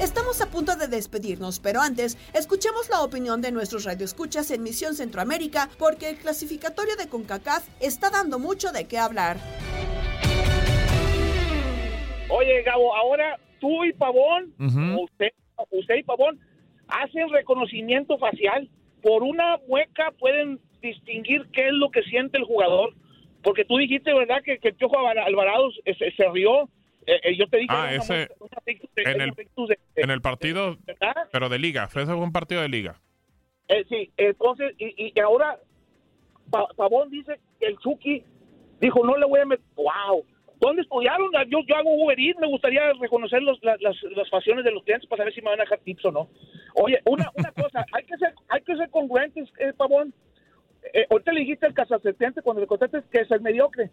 Estamos 0.01 0.41
a 0.41 0.49
punto 0.49 0.77
de 0.77 0.87
despedirnos, 0.87 1.59
pero 1.59 1.81
antes, 1.81 2.17
escuchemos 2.33 2.89
la 2.89 3.03
opinión 3.03 3.41
de 3.41 3.51
nuestros 3.51 3.83
radioescuchas 3.83 4.49
en 4.49 4.63
Misión 4.63 4.95
Centroamérica, 4.95 5.69
porque 5.77 6.11
el 6.11 6.17
clasificatorio 6.17 6.95
de 6.95 7.09
CONCACAF 7.09 7.67
está 7.81 8.09
dando 8.09 8.39
mucho 8.39 8.71
de 8.71 8.87
qué 8.87 8.97
hablar. 8.97 9.35
Oye, 12.29 12.63
Gabo, 12.63 12.95
ahora 12.95 13.37
tú 13.59 13.83
y 13.83 13.91
Pavón, 13.91 14.53
usted, 15.03 15.33
usted 15.71 15.95
y 15.95 16.03
Pavón, 16.03 16.39
hacen 16.87 17.29
reconocimiento 17.29 18.17
facial. 18.17 18.69
Por 19.01 19.23
una 19.23 19.57
mueca 19.67 20.13
pueden 20.17 20.61
distinguir 20.81 21.45
qué 21.51 21.67
es 21.67 21.73
lo 21.73 21.91
que 21.91 22.03
siente 22.03 22.37
el 22.37 22.45
jugador. 22.45 22.93
Porque 23.43 23.65
tú 23.65 23.77
dijiste, 23.77 24.13
¿verdad?, 24.13 24.41
que, 24.45 24.59
que 24.59 24.69
el 24.69 24.75
Piojo 24.75 24.97
Alvarado 24.97 25.71
se, 25.83 26.11
se 26.11 26.29
rió. 26.31 26.69
Eh, 27.05 27.19
eh, 27.23 27.35
yo 27.37 27.47
te 27.47 27.57
dije... 27.57 27.73
Ah, 27.73 27.93
ese... 27.93 28.29
En 28.97 29.21
el, 29.21 29.33
en 29.95 30.09
el 30.09 30.21
partido, 30.21 30.77
pero 31.31 31.49
de 31.49 31.59
liga. 31.59 31.87
Fue 31.87 32.03
un 32.03 32.31
partido 32.31 32.61
de 32.61 32.69
liga. 32.69 32.99
Eh, 33.67 33.85
sí, 33.87 34.11
entonces, 34.17 34.73
y, 34.77 35.11
y 35.15 35.19
ahora 35.19 35.59
Pavón 36.49 37.09
dice 37.09 37.39
que 37.59 37.67
el 37.67 37.77
Chucky 37.77 38.23
dijo, 38.79 39.05
no 39.05 39.17
le 39.17 39.25
voy 39.25 39.39
a 39.39 39.45
meter... 39.45 39.65
¡Wow! 39.75 40.25
¿Dónde 40.59 40.81
estudiaron? 40.81 41.31
Yo, 41.47 41.59
yo 41.65 41.75
hago 41.75 42.03
Uber 42.03 42.19
Eats, 42.19 42.39
me 42.39 42.47
gustaría 42.47 42.91
reconocer 42.93 43.41
los, 43.41 43.57
las, 43.63 43.79
las, 43.81 43.95
las 44.15 44.29
facciones 44.29 44.65
de 44.65 44.71
los 44.71 44.83
clientes 44.83 45.07
para 45.07 45.21
saber 45.21 45.33
si 45.33 45.41
me 45.41 45.51
van 45.51 45.61
a 45.61 45.63
dejar 45.63 45.79
tips 45.79 46.05
o 46.05 46.11
no. 46.11 46.29
Oye, 46.75 46.99
una, 47.05 47.31
una 47.35 47.51
cosa, 47.53 47.85
hay 47.93 48.03
que 48.03 48.17
ser, 48.17 48.33
hay 48.49 48.61
que 48.61 48.75
ser 48.75 48.89
congruentes, 48.89 49.47
eh, 49.59 49.71
Pavón. 49.75 50.13
Eh, 50.93 51.05
ahorita 51.09 51.31
le 51.31 51.41
dijiste 51.41 51.65
al 51.65 51.73
casasetente 51.73 52.41
cuando 52.41 52.61
le 52.61 52.67
contaste 52.67 53.01
que 53.09 53.21
es 53.21 53.31
el 53.31 53.41
mediocre, 53.41 53.89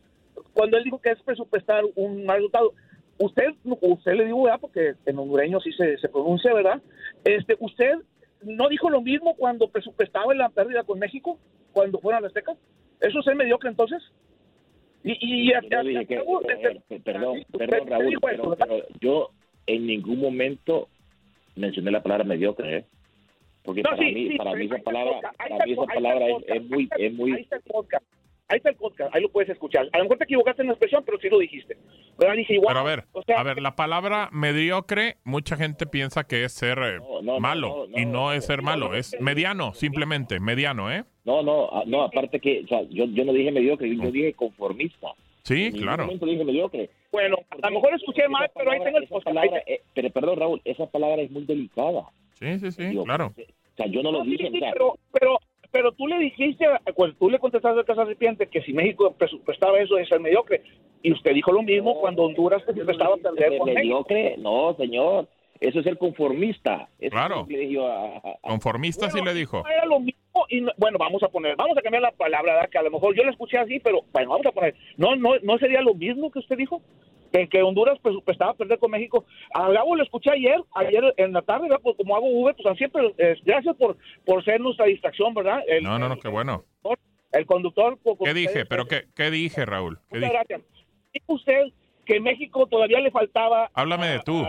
cuando 0.54 0.76
él 0.76 0.84
dijo 0.84 1.00
que 1.00 1.10
es 1.10 1.22
presupuestar 1.22 1.84
un 1.94 2.24
mal 2.24 2.38
resultado. 2.38 2.72
Usted, 3.18 3.44
usted 3.64 4.12
le 4.12 4.26
digo, 4.26 4.42
¿verdad? 4.42 4.60
Porque 4.60 4.94
en 5.06 5.18
hondureño 5.18 5.60
sí 5.60 5.72
se, 5.72 5.96
se 5.98 6.08
pronuncia, 6.08 6.52
¿verdad? 6.52 6.82
Este, 7.24 7.56
usted 7.60 7.94
no 8.42 8.68
dijo 8.68 8.90
lo 8.90 9.00
mismo 9.00 9.34
cuando 9.36 9.68
presupuestaba 9.68 10.34
la 10.34 10.50
pérdida 10.50 10.84
con 10.84 10.98
México, 10.98 11.38
cuando 11.72 11.98
fueron 11.98 12.18
a 12.18 12.20
las 12.22 12.30
Aztecas. 12.30 12.58
¿Eso 13.00 13.20
es 13.20 13.26
el 13.26 13.36
mediocre 13.36 13.70
entonces? 13.70 14.02
Y, 15.04 15.48
y, 15.48 15.52
perdón, 17.04 17.44
perdón, 17.56 17.88
Raúl, 17.88 18.18
pero, 18.20 18.56
yo 19.00 19.30
en 19.66 19.86
ningún 19.86 20.18
momento 20.18 20.88
mencioné 21.54 21.90
la 21.90 22.02
palabra 22.02 22.24
mediocre, 22.24 22.78
¿eh? 22.78 22.84
Porque 23.62 23.82
para, 23.82 23.96
mí, 23.96 24.36
para 24.36 24.54
mí 24.54 24.66
esa 24.66 24.78
palabra, 24.78 25.32
para 25.36 25.64
mí 25.64 25.72
esa 25.72 25.82
palabra 25.82 26.26
es, 26.46 26.62
muy, 26.64 26.88
es 26.98 27.12
muy... 27.12 27.48
Ahí 28.48 28.58
está 28.58 28.70
el 28.70 28.76
podcast, 28.76 29.12
ahí 29.14 29.22
podcast, 29.22 29.22
lo 29.22 29.28
puedes 29.30 29.50
escuchar. 29.50 29.88
A 29.92 29.98
lo 29.98 30.04
mejor 30.04 30.18
te 30.18 30.24
equivocaste 30.24 30.62
en 30.62 30.68
la 30.68 30.74
expresión, 30.74 31.02
pero 31.04 31.18
sí 31.18 31.28
lo 31.28 31.38
dijiste. 31.38 31.76
Pero, 32.16 32.32
dije, 32.34 32.54
igual, 32.54 32.74
pero 32.74 32.80
a 32.80 32.84
ver, 32.84 33.04
a 33.36 33.42
ver, 33.42 33.60
la 33.60 33.74
palabra 33.74 34.28
mediocre, 34.32 35.16
mucha 35.24 35.56
gente 35.56 35.86
piensa 35.86 36.24
que 36.24 36.44
es 36.44 36.52
ser 36.52 36.78
eh, 36.78 37.00
malo, 37.40 37.88
y 37.94 38.06
no 38.06 38.32
es 38.32 38.46
ser 38.46 38.62
malo, 38.62 38.94
es 38.94 39.16
mediano, 39.20 39.74
simplemente, 39.74 40.38
mediano, 40.38 40.92
¿eh? 40.92 41.04
No, 41.24 41.42
no, 41.42 41.68
no, 41.86 42.02
aparte 42.02 42.38
que, 42.38 42.62
o 42.64 42.68
sea, 42.68 42.82
yo, 42.88 43.06
yo 43.06 43.24
no 43.24 43.32
dije 43.32 43.50
mediocre, 43.50 43.94
yo 43.94 44.10
dije 44.12 44.32
conformista. 44.34 45.08
Sí, 45.42 45.72
claro. 45.72 46.06
dije 46.06 46.44
mediocre. 46.44 46.90
Bueno, 47.10 47.36
a 47.50 47.70
lo 47.70 47.76
mejor 47.76 47.94
escuché 47.94 48.28
mal, 48.28 48.48
pero 48.54 48.70
ahí 48.70 48.80
tengo 48.82 48.98
el 48.98 49.08
palabra, 49.08 49.62
eh, 49.66 49.80
Pero 49.94 50.10
perdón, 50.10 50.38
Raúl, 50.38 50.62
esa 50.64 50.86
palabra 50.86 51.22
es 51.22 51.30
muy 51.30 51.44
delicada. 51.44 52.04
Sí, 52.34 52.58
sí, 52.58 52.70
sí, 52.70 52.96
claro. 53.04 53.32
O 53.36 53.76
sea, 53.76 53.86
yo 53.86 54.02
no 54.02 54.12
lo 54.12 54.22
dije. 54.24 54.50
Sí, 54.50 54.60
pero, 54.60 54.98
pero, 55.12 55.38
pero 55.76 55.92
tú 55.92 56.06
le 56.06 56.18
dijiste, 56.18 56.64
cuando 56.94 57.14
tú 57.16 57.28
le 57.28 57.38
contestaste 57.38 57.78
al 57.78 57.84
Casa 57.84 58.06
Serpiente 58.06 58.46
que 58.46 58.62
si 58.62 58.72
México 58.72 59.12
presupuestaba 59.12 59.78
eso 59.78 59.98
es 59.98 60.10
el 60.10 60.20
mediocre. 60.20 60.62
Y 61.02 61.12
usted 61.12 61.34
dijo 61.34 61.52
lo 61.52 61.62
mismo 61.62 62.00
cuando 62.00 62.22
Honduras 62.22 62.62
presupuestaba 62.62 63.18
perder 63.18 63.58
con 63.58 63.74
mediocre? 63.74 64.36
No, 64.38 64.74
señor. 64.78 65.28
Eso 65.60 65.80
es 65.80 65.86
el 65.86 65.98
conformista. 65.98 66.88
claro. 67.10 67.46
conformista 68.40 69.10
sí 69.10 69.20
le 69.22 69.34
dijo. 69.34 69.62
No 69.62 69.68
era 69.68 69.84
lo 69.84 70.00
mismo 70.00 70.16
y 70.48 70.64
bueno, 70.78 70.96
vamos 70.98 71.22
a 71.22 71.28
poner, 71.28 71.56
vamos 71.56 71.76
a 71.76 71.82
cambiar 71.82 72.02
la 72.02 72.12
palabra, 72.12 72.66
que 72.70 72.78
a 72.78 72.82
lo 72.82 72.90
mejor 72.90 73.14
yo 73.14 73.22
la 73.22 73.30
escuché 73.30 73.58
así, 73.58 73.80
pero 73.80 74.00
bueno, 74.12 74.30
vamos 74.30 74.46
a 74.46 74.52
poner, 74.52 74.74
no, 74.96 75.16
no, 75.16 75.38
no 75.42 75.58
sería 75.58 75.80
lo 75.80 75.94
mismo 75.94 76.30
que 76.30 76.38
usted 76.38 76.56
dijo, 76.56 76.82
que, 77.36 77.48
que 77.48 77.62
Honduras 77.62 77.98
presupuestaba 78.00 78.54
perder 78.54 78.78
con 78.78 78.90
México. 78.90 79.24
A 79.54 79.70
Gabo 79.70 79.96
lo 79.96 80.02
escuché 80.02 80.30
ayer, 80.30 80.62
ayer 80.74 81.14
en 81.16 81.32
la 81.32 81.42
tarde, 81.42 81.68
pues 81.82 81.96
como 81.96 82.16
hago 82.16 82.28
V, 82.28 82.54
pues 82.54 82.78
siempre, 82.78 83.14
eh, 83.18 83.36
gracias 83.44 83.76
por, 83.76 83.96
por 84.24 84.44
ser 84.44 84.60
nuestra 84.60 84.86
distracción, 84.86 85.34
¿verdad? 85.34 85.60
no, 85.82 85.98
no, 85.98 86.08
no, 86.08 86.18
qué 86.18 86.28
bueno. 86.28 86.64
El 87.32 87.44
conductor. 87.44 87.98
¿Qué 88.24 88.32
dije? 88.32 88.64
¿Pero 88.64 88.86
qué, 88.86 89.04
qué 89.14 89.30
dije, 89.30 89.66
Raúl? 89.66 89.98
¿Qué 90.10 90.18
muchas 90.18 90.32
gracias. 90.32 90.62
Dijo 91.12 91.34
usted 91.34 91.64
que 92.06 92.20
México 92.20 92.66
todavía 92.66 93.00
le 93.00 93.10
faltaba... 93.10 93.70
Háblame 93.74 94.06
de 94.08 94.20
tú. 94.20 94.46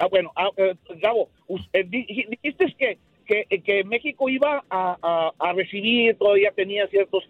Ah, 0.00 0.06
bueno, 0.10 0.32
ah, 0.36 0.50
eh, 0.56 0.74
Gabo, 0.96 1.30
dijiste 1.72 2.74
que, 2.78 2.98
que, 3.26 3.62
que, 3.62 3.84
México 3.84 4.28
iba 4.28 4.64
a, 4.70 5.32
a, 5.38 5.52
recibir, 5.54 6.16
todavía 6.16 6.52
tenía 6.52 6.86
ciertos, 6.88 7.28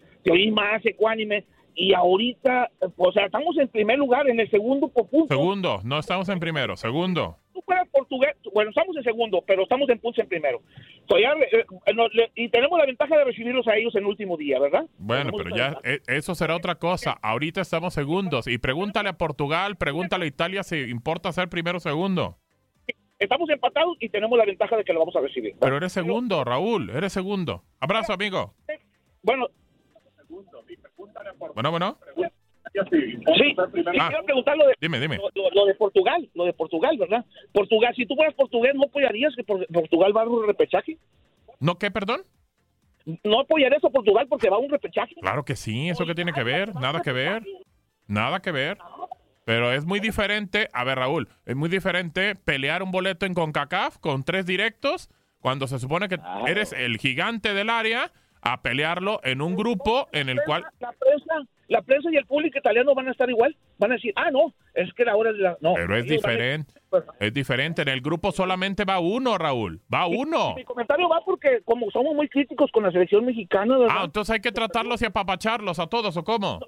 más 0.52 0.84
ecuánime, 0.84 1.44
y 1.78 1.94
ahorita, 1.94 2.70
o 2.96 3.12
sea, 3.12 3.26
estamos 3.26 3.56
en 3.56 3.68
primer 3.68 3.98
lugar, 3.98 4.28
en 4.28 4.40
el 4.40 4.50
segundo 4.50 4.88
por 4.88 5.08
punto. 5.08 5.32
Segundo, 5.32 5.80
no 5.84 6.00
estamos 6.00 6.28
en 6.28 6.40
primero, 6.40 6.76
segundo. 6.76 7.38
Tú 7.54 7.62
fueras 7.62 7.88
portugués, 7.90 8.34
bueno, 8.52 8.70
estamos 8.70 8.96
en 8.96 9.04
segundo, 9.04 9.44
pero 9.46 9.62
estamos 9.62 9.88
en 9.88 10.00
punto 10.00 10.20
en 10.20 10.26
primero. 10.26 10.60
Todavía, 11.06 11.34
eh, 11.52 12.28
y 12.34 12.48
tenemos 12.48 12.76
la 12.80 12.84
ventaja 12.84 13.16
de 13.16 13.24
recibirlos 13.24 13.68
a 13.68 13.76
ellos 13.76 13.94
en 13.94 14.02
el 14.02 14.08
último 14.08 14.36
día, 14.36 14.58
¿verdad? 14.58 14.86
Bueno, 14.98 15.30
pero 15.36 15.54
ya, 15.54 15.78
eh, 15.84 16.00
eso 16.08 16.34
será 16.34 16.56
otra 16.56 16.74
cosa. 16.74 17.16
Ahorita 17.22 17.60
estamos 17.60 17.94
segundos, 17.94 18.48
y 18.48 18.58
pregúntale 18.58 19.10
a 19.10 19.16
Portugal, 19.16 19.76
pregúntale 19.76 20.24
a 20.24 20.28
Italia 20.28 20.64
si 20.64 20.80
importa 20.90 21.30
ser 21.30 21.48
primero 21.48 21.76
o 21.76 21.80
segundo. 21.80 22.38
Estamos 23.20 23.48
empatados 23.50 23.96
y 24.00 24.08
tenemos 24.08 24.36
la 24.36 24.46
ventaja 24.46 24.76
de 24.76 24.82
que 24.82 24.92
lo 24.92 24.98
vamos 24.98 25.14
a 25.14 25.20
recibir. 25.20 25.54
Pero 25.60 25.76
eres 25.76 25.92
segundo, 25.92 26.42
Raúl, 26.42 26.90
eres 26.90 27.12
segundo. 27.12 27.62
Abrazo, 27.78 28.14
amigo. 28.14 28.54
Bueno. 29.22 29.46
Bueno, 31.54 31.70
bueno. 31.70 31.98
Sí, 32.72 33.54
ah. 33.58 34.08
quiero 34.08 34.24
preguntar 34.24 34.56
lo 34.56 34.66
de, 34.66 34.74
dime, 34.80 35.00
dime. 35.00 35.18
Lo, 35.54 35.66
de 35.66 35.74
Portugal, 35.74 36.28
lo 36.34 36.44
de 36.44 36.52
Portugal, 36.52 36.96
¿verdad? 36.98 37.24
Portugal, 37.52 37.94
si 37.96 38.06
tú 38.06 38.14
fueras 38.14 38.34
portugués, 38.34 38.74
¿no 38.74 38.84
apoyarías 38.84 39.34
que 39.34 39.44
Portugal 39.44 40.16
va 40.16 40.22
a 40.22 40.28
un 40.28 40.46
repechaje? 40.46 40.98
¿No 41.60 41.76
qué, 41.76 41.90
perdón? 41.90 42.22
¿No 43.24 43.40
apoyarías 43.40 43.82
a 43.82 43.88
Portugal 43.88 44.26
porque 44.28 44.50
va 44.50 44.56
a 44.56 44.60
un 44.60 44.70
repechaje? 44.70 45.14
Claro 45.20 45.44
que 45.44 45.56
sí, 45.56 45.88
¿eso 45.88 46.04
qué 46.04 46.14
tiene 46.14 46.32
que 46.32 46.44
ver? 46.44 46.74
Nada 46.74 47.00
que 47.00 47.12
ver. 47.12 47.42
Nada 48.06 48.40
que 48.40 48.52
ver. 48.52 48.78
Pero 49.44 49.72
es 49.72 49.86
muy 49.86 49.98
diferente, 49.98 50.68
a 50.74 50.84
ver 50.84 50.98
Raúl, 50.98 51.26
es 51.46 51.56
muy 51.56 51.70
diferente 51.70 52.34
pelear 52.34 52.82
un 52.82 52.90
boleto 52.90 53.24
en 53.24 53.32
CONCACAF 53.32 53.96
con 53.96 54.22
tres 54.22 54.44
directos 54.44 55.08
cuando 55.40 55.66
se 55.66 55.78
supone 55.78 56.08
que 56.08 56.18
eres 56.46 56.74
el 56.74 56.98
gigante 56.98 57.54
del 57.54 57.70
área 57.70 58.12
a 58.42 58.62
pelearlo 58.62 59.20
en 59.24 59.42
un 59.42 59.56
grupo 59.56 60.08
en 60.12 60.28
el 60.28 60.40
cual... 60.44 60.64
La 60.80 60.92
prensa, 60.92 61.34
la 61.68 61.82
prensa 61.82 62.08
y 62.10 62.16
el 62.16 62.26
público 62.26 62.58
italiano 62.58 62.94
van 62.94 63.08
a 63.08 63.10
estar 63.12 63.28
igual. 63.28 63.54
Van 63.78 63.92
a 63.92 63.94
decir, 63.94 64.12
ah, 64.16 64.30
no, 64.30 64.54
es 64.74 64.92
que 64.94 65.04
la 65.04 65.16
hora 65.16 65.30
es 65.30 65.36
la. 65.36 65.56
No. 65.60 65.74
Pero 65.74 65.96
es 65.96 66.06
diferente. 66.06 66.72
Es 67.20 67.34
diferente. 67.34 67.82
En 67.82 67.88
el 67.88 68.00
grupo 68.00 68.32
solamente 68.32 68.84
va 68.84 68.98
uno, 68.98 69.36
Raúl. 69.36 69.80
Va 69.92 70.06
uno. 70.06 70.54
Mi, 70.54 70.64
comentario 70.64 71.08
va 71.08 71.20
porque, 71.24 71.60
como 71.64 71.90
somos 71.90 72.14
muy 72.14 72.28
críticos 72.28 72.70
con 72.72 72.84
la 72.84 72.90
selección 72.90 73.24
mexicana. 73.26 73.76
Ah, 73.90 74.02
entonces 74.04 74.34
hay 74.34 74.40
que 74.40 74.52
tratarlos 74.52 75.02
y 75.02 75.06
apapacharlos 75.06 75.78
a 75.78 75.86
todos, 75.86 76.16
¿o 76.16 76.24
cómo? 76.24 76.60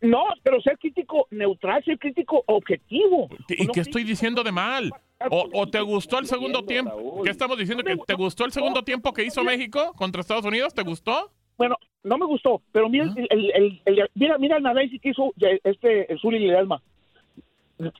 No, 0.00 0.24
pero 0.42 0.60
ser 0.62 0.78
crítico 0.78 1.26
neutral, 1.30 1.84
ser 1.84 1.98
crítico 1.98 2.42
objetivo. 2.46 3.28
¿Y 3.48 3.66
qué 3.68 3.80
estoy 3.80 4.04
diciendo 4.04 4.42
de 4.42 4.52
mal? 4.52 4.90
¿O, 5.30 5.66
te 5.66 5.80
gustó 5.82 6.18
el 6.18 6.26
segundo 6.26 6.64
tiempo? 6.64 7.22
¿Qué 7.22 7.30
estamos 7.30 7.58
diciendo? 7.58 7.84
¿Que 7.84 7.96
¿Te 7.96 8.14
gustó 8.14 8.46
el 8.46 8.52
segundo 8.52 8.82
tiempo 8.82 9.12
que 9.12 9.24
hizo 9.24 9.44
México 9.44 9.92
contra 9.96 10.22
Estados 10.22 10.46
Unidos? 10.46 10.72
¿Te 10.72 10.82
gustó? 10.82 11.30
Bueno, 11.58 11.76
no 12.02 12.16
me 12.16 12.24
gustó, 12.24 12.62
pero 12.72 12.88
mira, 12.88 13.12
el, 13.14 13.52
el, 13.54 13.82
el, 13.84 14.10
mira, 14.14 14.38
mira 14.38 14.56
el 14.56 14.66
análisis 14.66 14.98
que 14.98 15.10
hizo 15.10 15.34
este 15.62 16.10
el 16.10 16.18
Zuli 16.18 16.50
Alma 16.54 16.80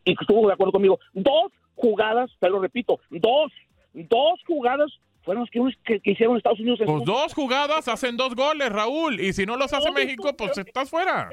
y 0.05 0.13
estuvo 0.19 0.47
de 0.47 0.55
acuerdo 0.55 0.73
conmigo. 0.73 0.99
Dos 1.13 1.53
jugadas, 1.75 2.31
te 2.41 2.49
lo 2.49 2.61
repito, 2.61 3.01
dos, 3.11 3.53
dos 3.93 4.41
jugadas 4.47 4.91
fueron 5.23 5.43
los 5.43 5.75
que, 5.85 6.01
que, 6.01 6.11
hicieron 6.11 6.37
Estados 6.37 6.61
Unidos. 6.61 6.81
pues 6.85 7.05
dos 7.05 7.35
jugadas 7.35 7.89
hacen 7.89 8.17
dos 8.17 8.35
goles, 8.35 8.71
Raúl. 8.71 9.21
Y 9.21 9.33
si 9.33 9.47
no 9.47 9.57
los 9.57 9.73
hace 9.73 9.91
México, 9.93 10.35
pues 10.37 10.57
estás 10.57 10.89
fuera. 10.91 11.31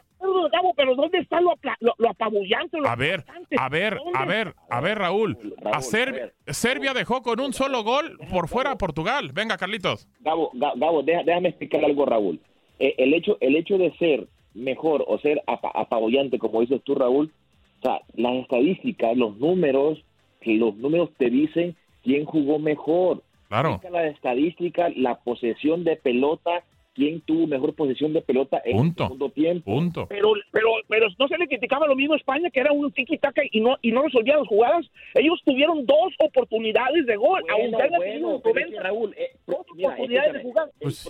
Pero, 0.75 0.95
¿dónde 0.95 1.19
está 1.19 1.41
lo, 1.41 1.53
lo, 1.79 2.09
apabullante? 2.09 2.77
a 2.85 2.95
ver, 2.95 3.23
a 3.57 3.69
ver, 3.69 3.97
a 4.13 4.25
ver, 4.25 4.53
a 4.69 4.81
ver, 4.81 4.97
Raúl. 4.99 5.37
a 5.63 5.81
Serbia 5.81 6.93
dejó 6.93 7.21
con 7.21 7.39
un 7.39 7.53
solo 7.53 7.83
gol 7.83 8.17
por 8.29 8.47
fuera 8.47 8.71
a 8.71 8.77
Portugal. 8.77 9.31
Venga, 9.33 9.57
Carlitos. 9.57 10.07
Gabo, 10.19 10.51
Gabo 10.53 11.03
déjame 11.03 11.49
explicar 11.49 11.83
algo, 11.83 12.05
Raúl. 12.05 12.39
Eh, 12.79 12.95
el, 12.97 13.13
hecho, 13.13 13.37
el 13.39 13.55
hecho 13.55 13.77
de 13.77 13.91
ser 13.97 14.27
mejor 14.53 15.03
o 15.07 15.17
ser 15.19 15.41
apabullante, 15.47 16.39
como 16.39 16.61
dices 16.61 16.81
tú, 16.83 16.95
Raúl, 16.95 17.31
o 17.79 17.81
sea, 17.81 18.01
las 18.15 18.35
estadísticas, 18.35 19.15
los 19.15 19.37
números, 19.37 20.03
los 20.41 20.75
números 20.75 21.09
te 21.17 21.29
dicen 21.29 21.75
quién 22.03 22.25
jugó 22.25 22.59
mejor 22.59 23.23
Claro. 23.47 23.79
La 23.91 24.07
estadística, 24.07 24.89
la 24.95 25.19
posesión 25.19 25.83
de 25.83 25.95
pelota, 25.95 26.63
quién 26.93 27.21
tuvo 27.21 27.47
mejor 27.47 27.75
posesión 27.75 28.11
de 28.13 28.21
pelota 28.21 28.61
en 28.65 28.77
el 28.77 28.95
segundo 28.95 29.29
tiempo. 29.29 29.71
Punto. 29.71 30.07
Pero, 30.07 30.33
pero, 30.51 30.69
pero 30.87 31.07
no 31.17 31.27
se 31.27 31.37
le 31.37 31.47
criticaba 31.47 31.87
lo 31.87 31.95
mismo 31.95 32.15
a 32.15 32.17
España, 32.17 32.49
que 32.49 32.59
era 32.59 32.71
un 32.71 32.91
tiki-taka 32.91 33.43
y 33.51 33.61
no, 33.61 33.77
y 33.81 33.91
no 33.91 34.01
resolvía 34.01 34.37
las 34.37 34.47
jugadas. 34.47 34.85
Ellos 35.13 35.39
tuvieron 35.45 35.85
dos 35.85 36.13
oportunidades 36.19 37.05
de 37.05 37.15
gol. 37.15 37.41
Bueno, 37.41 37.77
bueno, 37.77 38.41
pero 38.43 38.81
Raúl, 38.81 39.13
eh, 39.17 39.37
dos 39.45 39.59
oportunidades 39.59 40.33
de 40.33 40.41
jugar. 40.41 40.69
Pues 40.79 41.07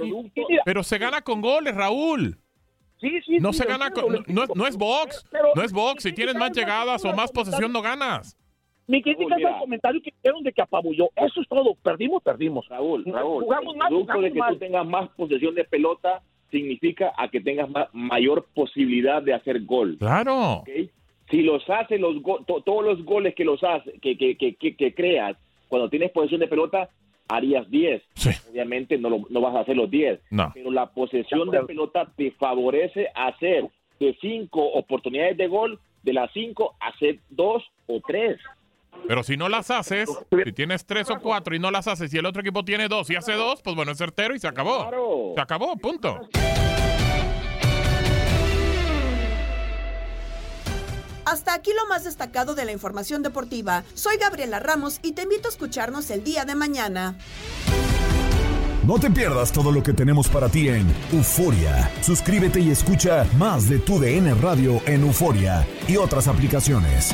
pero 0.66 0.84
se 0.84 0.98
gana 0.98 1.22
con 1.22 1.42
goles, 1.42 1.74
Raúl. 1.74 2.38
Sí, 3.00 3.22
sí, 3.26 3.38
no 3.40 3.54
se 3.54 3.66
gana 3.66 3.92
con, 3.92 4.24
no, 4.28 4.46
no, 4.56 4.68
es 4.68 4.76
box, 4.76 5.24
no 5.56 5.62
es 5.62 5.72
box. 5.72 6.04
Si 6.04 6.14
tienes 6.14 6.36
más 6.36 6.52
llegadas 6.52 7.06
o 7.06 7.14
más 7.14 7.32
posesión, 7.32 7.72
no 7.72 7.82
ganas. 7.82 8.36
Mi 8.88 9.02
crítica 9.02 9.36
es 9.36 9.44
el 9.46 9.60
comentario 9.60 10.02
que 10.02 10.14
hicieron 10.18 10.44
de 10.44 10.54
que 10.54 10.62
apabulló. 10.62 11.10
Eso 11.16 11.42
es 11.42 11.48
todo. 11.50 11.76
Perdimos, 11.84 12.24
perdimos. 12.24 12.68
Raúl, 12.70 13.04
Raúl. 13.06 13.44
Jugamos 13.44 13.76
más, 13.76 13.92
el 13.92 14.22
de 14.22 14.32
que 14.32 14.40
tú 14.50 14.56
tengas 14.58 14.88
más 14.88 15.10
posesión 15.10 15.54
de 15.56 15.66
pelota 15.66 16.22
significa 16.50 17.14
a 17.18 17.28
que 17.28 17.42
tengas 17.42 17.70
mayor 17.92 18.48
posibilidad 18.54 19.22
de 19.22 19.34
hacer 19.34 19.66
gol. 19.66 19.98
Claro. 20.00 20.64
Si 21.30 21.42
los 21.42 21.70
haces, 21.70 22.00
los 22.00 22.16
todos 22.46 22.86
los 22.86 23.04
goles 23.04 23.36
que 23.36 23.44
los 23.44 23.62
haces, 23.62 23.94
que, 24.02 24.18
que, 24.18 24.38
que, 24.38 24.56
que, 24.56 24.94
creas, 24.94 25.36
cuando 25.68 25.90
tienes 25.90 26.12
posesión 26.12 26.40
de 26.40 26.48
pelota, 26.48 26.90
harías 27.28 27.70
10. 27.70 28.02
Obviamente 28.50 28.98
no, 28.98 29.10
lo, 29.10 29.22
no 29.30 29.42
vas 29.42 29.56
a 29.56 29.60
hacer 29.60 29.76
los 29.76 29.92
10. 29.92 30.22
No. 30.32 30.52
Pero 30.54 30.72
la 30.72 30.86
posesión 30.86 31.52
de 31.52 31.64
pelota 31.64 32.10
te 32.16 32.32
favorece 32.32 33.10
hacer 33.14 33.68
de 34.00 34.18
5 34.22 34.64
oportunidades 34.74 35.36
de 35.36 35.48
gol, 35.48 35.80
de 36.04 36.14
las 36.14 36.32
5 36.32 36.76
hacer 36.80 37.20
2 37.32 37.64
o 37.88 38.02
3. 38.08 38.38
Pero 39.08 39.24
si 39.24 39.38
no 39.38 39.50
las 39.50 39.72
haces, 39.72 40.10
si 40.44 40.52
tienes 40.54 40.86
tres 40.86 41.10
o 41.10 41.20
cuatro 41.20 41.56
y 41.56 41.60
no 41.60 41.72
las 41.72 41.88
haces 41.88 42.14
y 42.14 42.18
el 42.18 42.26
otro 42.26 42.42
equipo 42.42 42.64
tiene 42.66 42.88
dos 42.88 43.10
y 43.10 43.16
hace 43.16 43.34
dos, 43.34 43.62
pues 43.62 43.76
bueno, 43.76 43.92
es 43.92 43.98
certero 43.98 44.36
y 44.36 44.40
se 44.40 44.48
acabó. 44.48 45.34
Se 45.36 45.42
acabó, 45.42 45.76
punto. 45.78 46.20
Hasta 51.26 51.54
aquí 51.54 51.72
lo 51.74 51.86
más 51.88 52.06
destacado 52.06 52.56
de 52.56 52.64
la 52.64 52.72
información 52.72 53.22
deportiva. 53.22 53.84
Soy 53.96 54.16
Gabriela 54.18 54.60
Ramos 54.60 55.00
y 55.04 55.12
te 55.12 55.24
invito 55.24 55.50
a 55.50 55.52
escucharnos 55.52 56.10
el 56.10 56.24
día 56.24 56.46
de 56.46 56.56
mañana. 56.56 57.18
No 58.86 58.98
te 58.98 59.12
pierdas 59.12 59.52
todo 59.52 59.74
lo 59.74 59.84
que 59.84 59.92
tenemos 59.92 60.30
para 60.30 60.48
ti 60.48 60.70
en 60.70 60.88
Euforia. 61.12 61.92
Suscríbete 62.00 62.62
y 62.62 62.72
escucha 62.72 63.28
más 63.38 63.68
de 63.68 63.80
tu 63.80 64.00
DN 64.00 64.34
Radio 64.36 64.80
en 64.86 65.02
Euforia 65.02 65.68
y 65.90 65.98
otras 65.98 66.30
aplicaciones. 66.30 67.14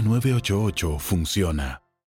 línea 0.00 0.20
988 0.20 0.98
funciona. 0.98 1.89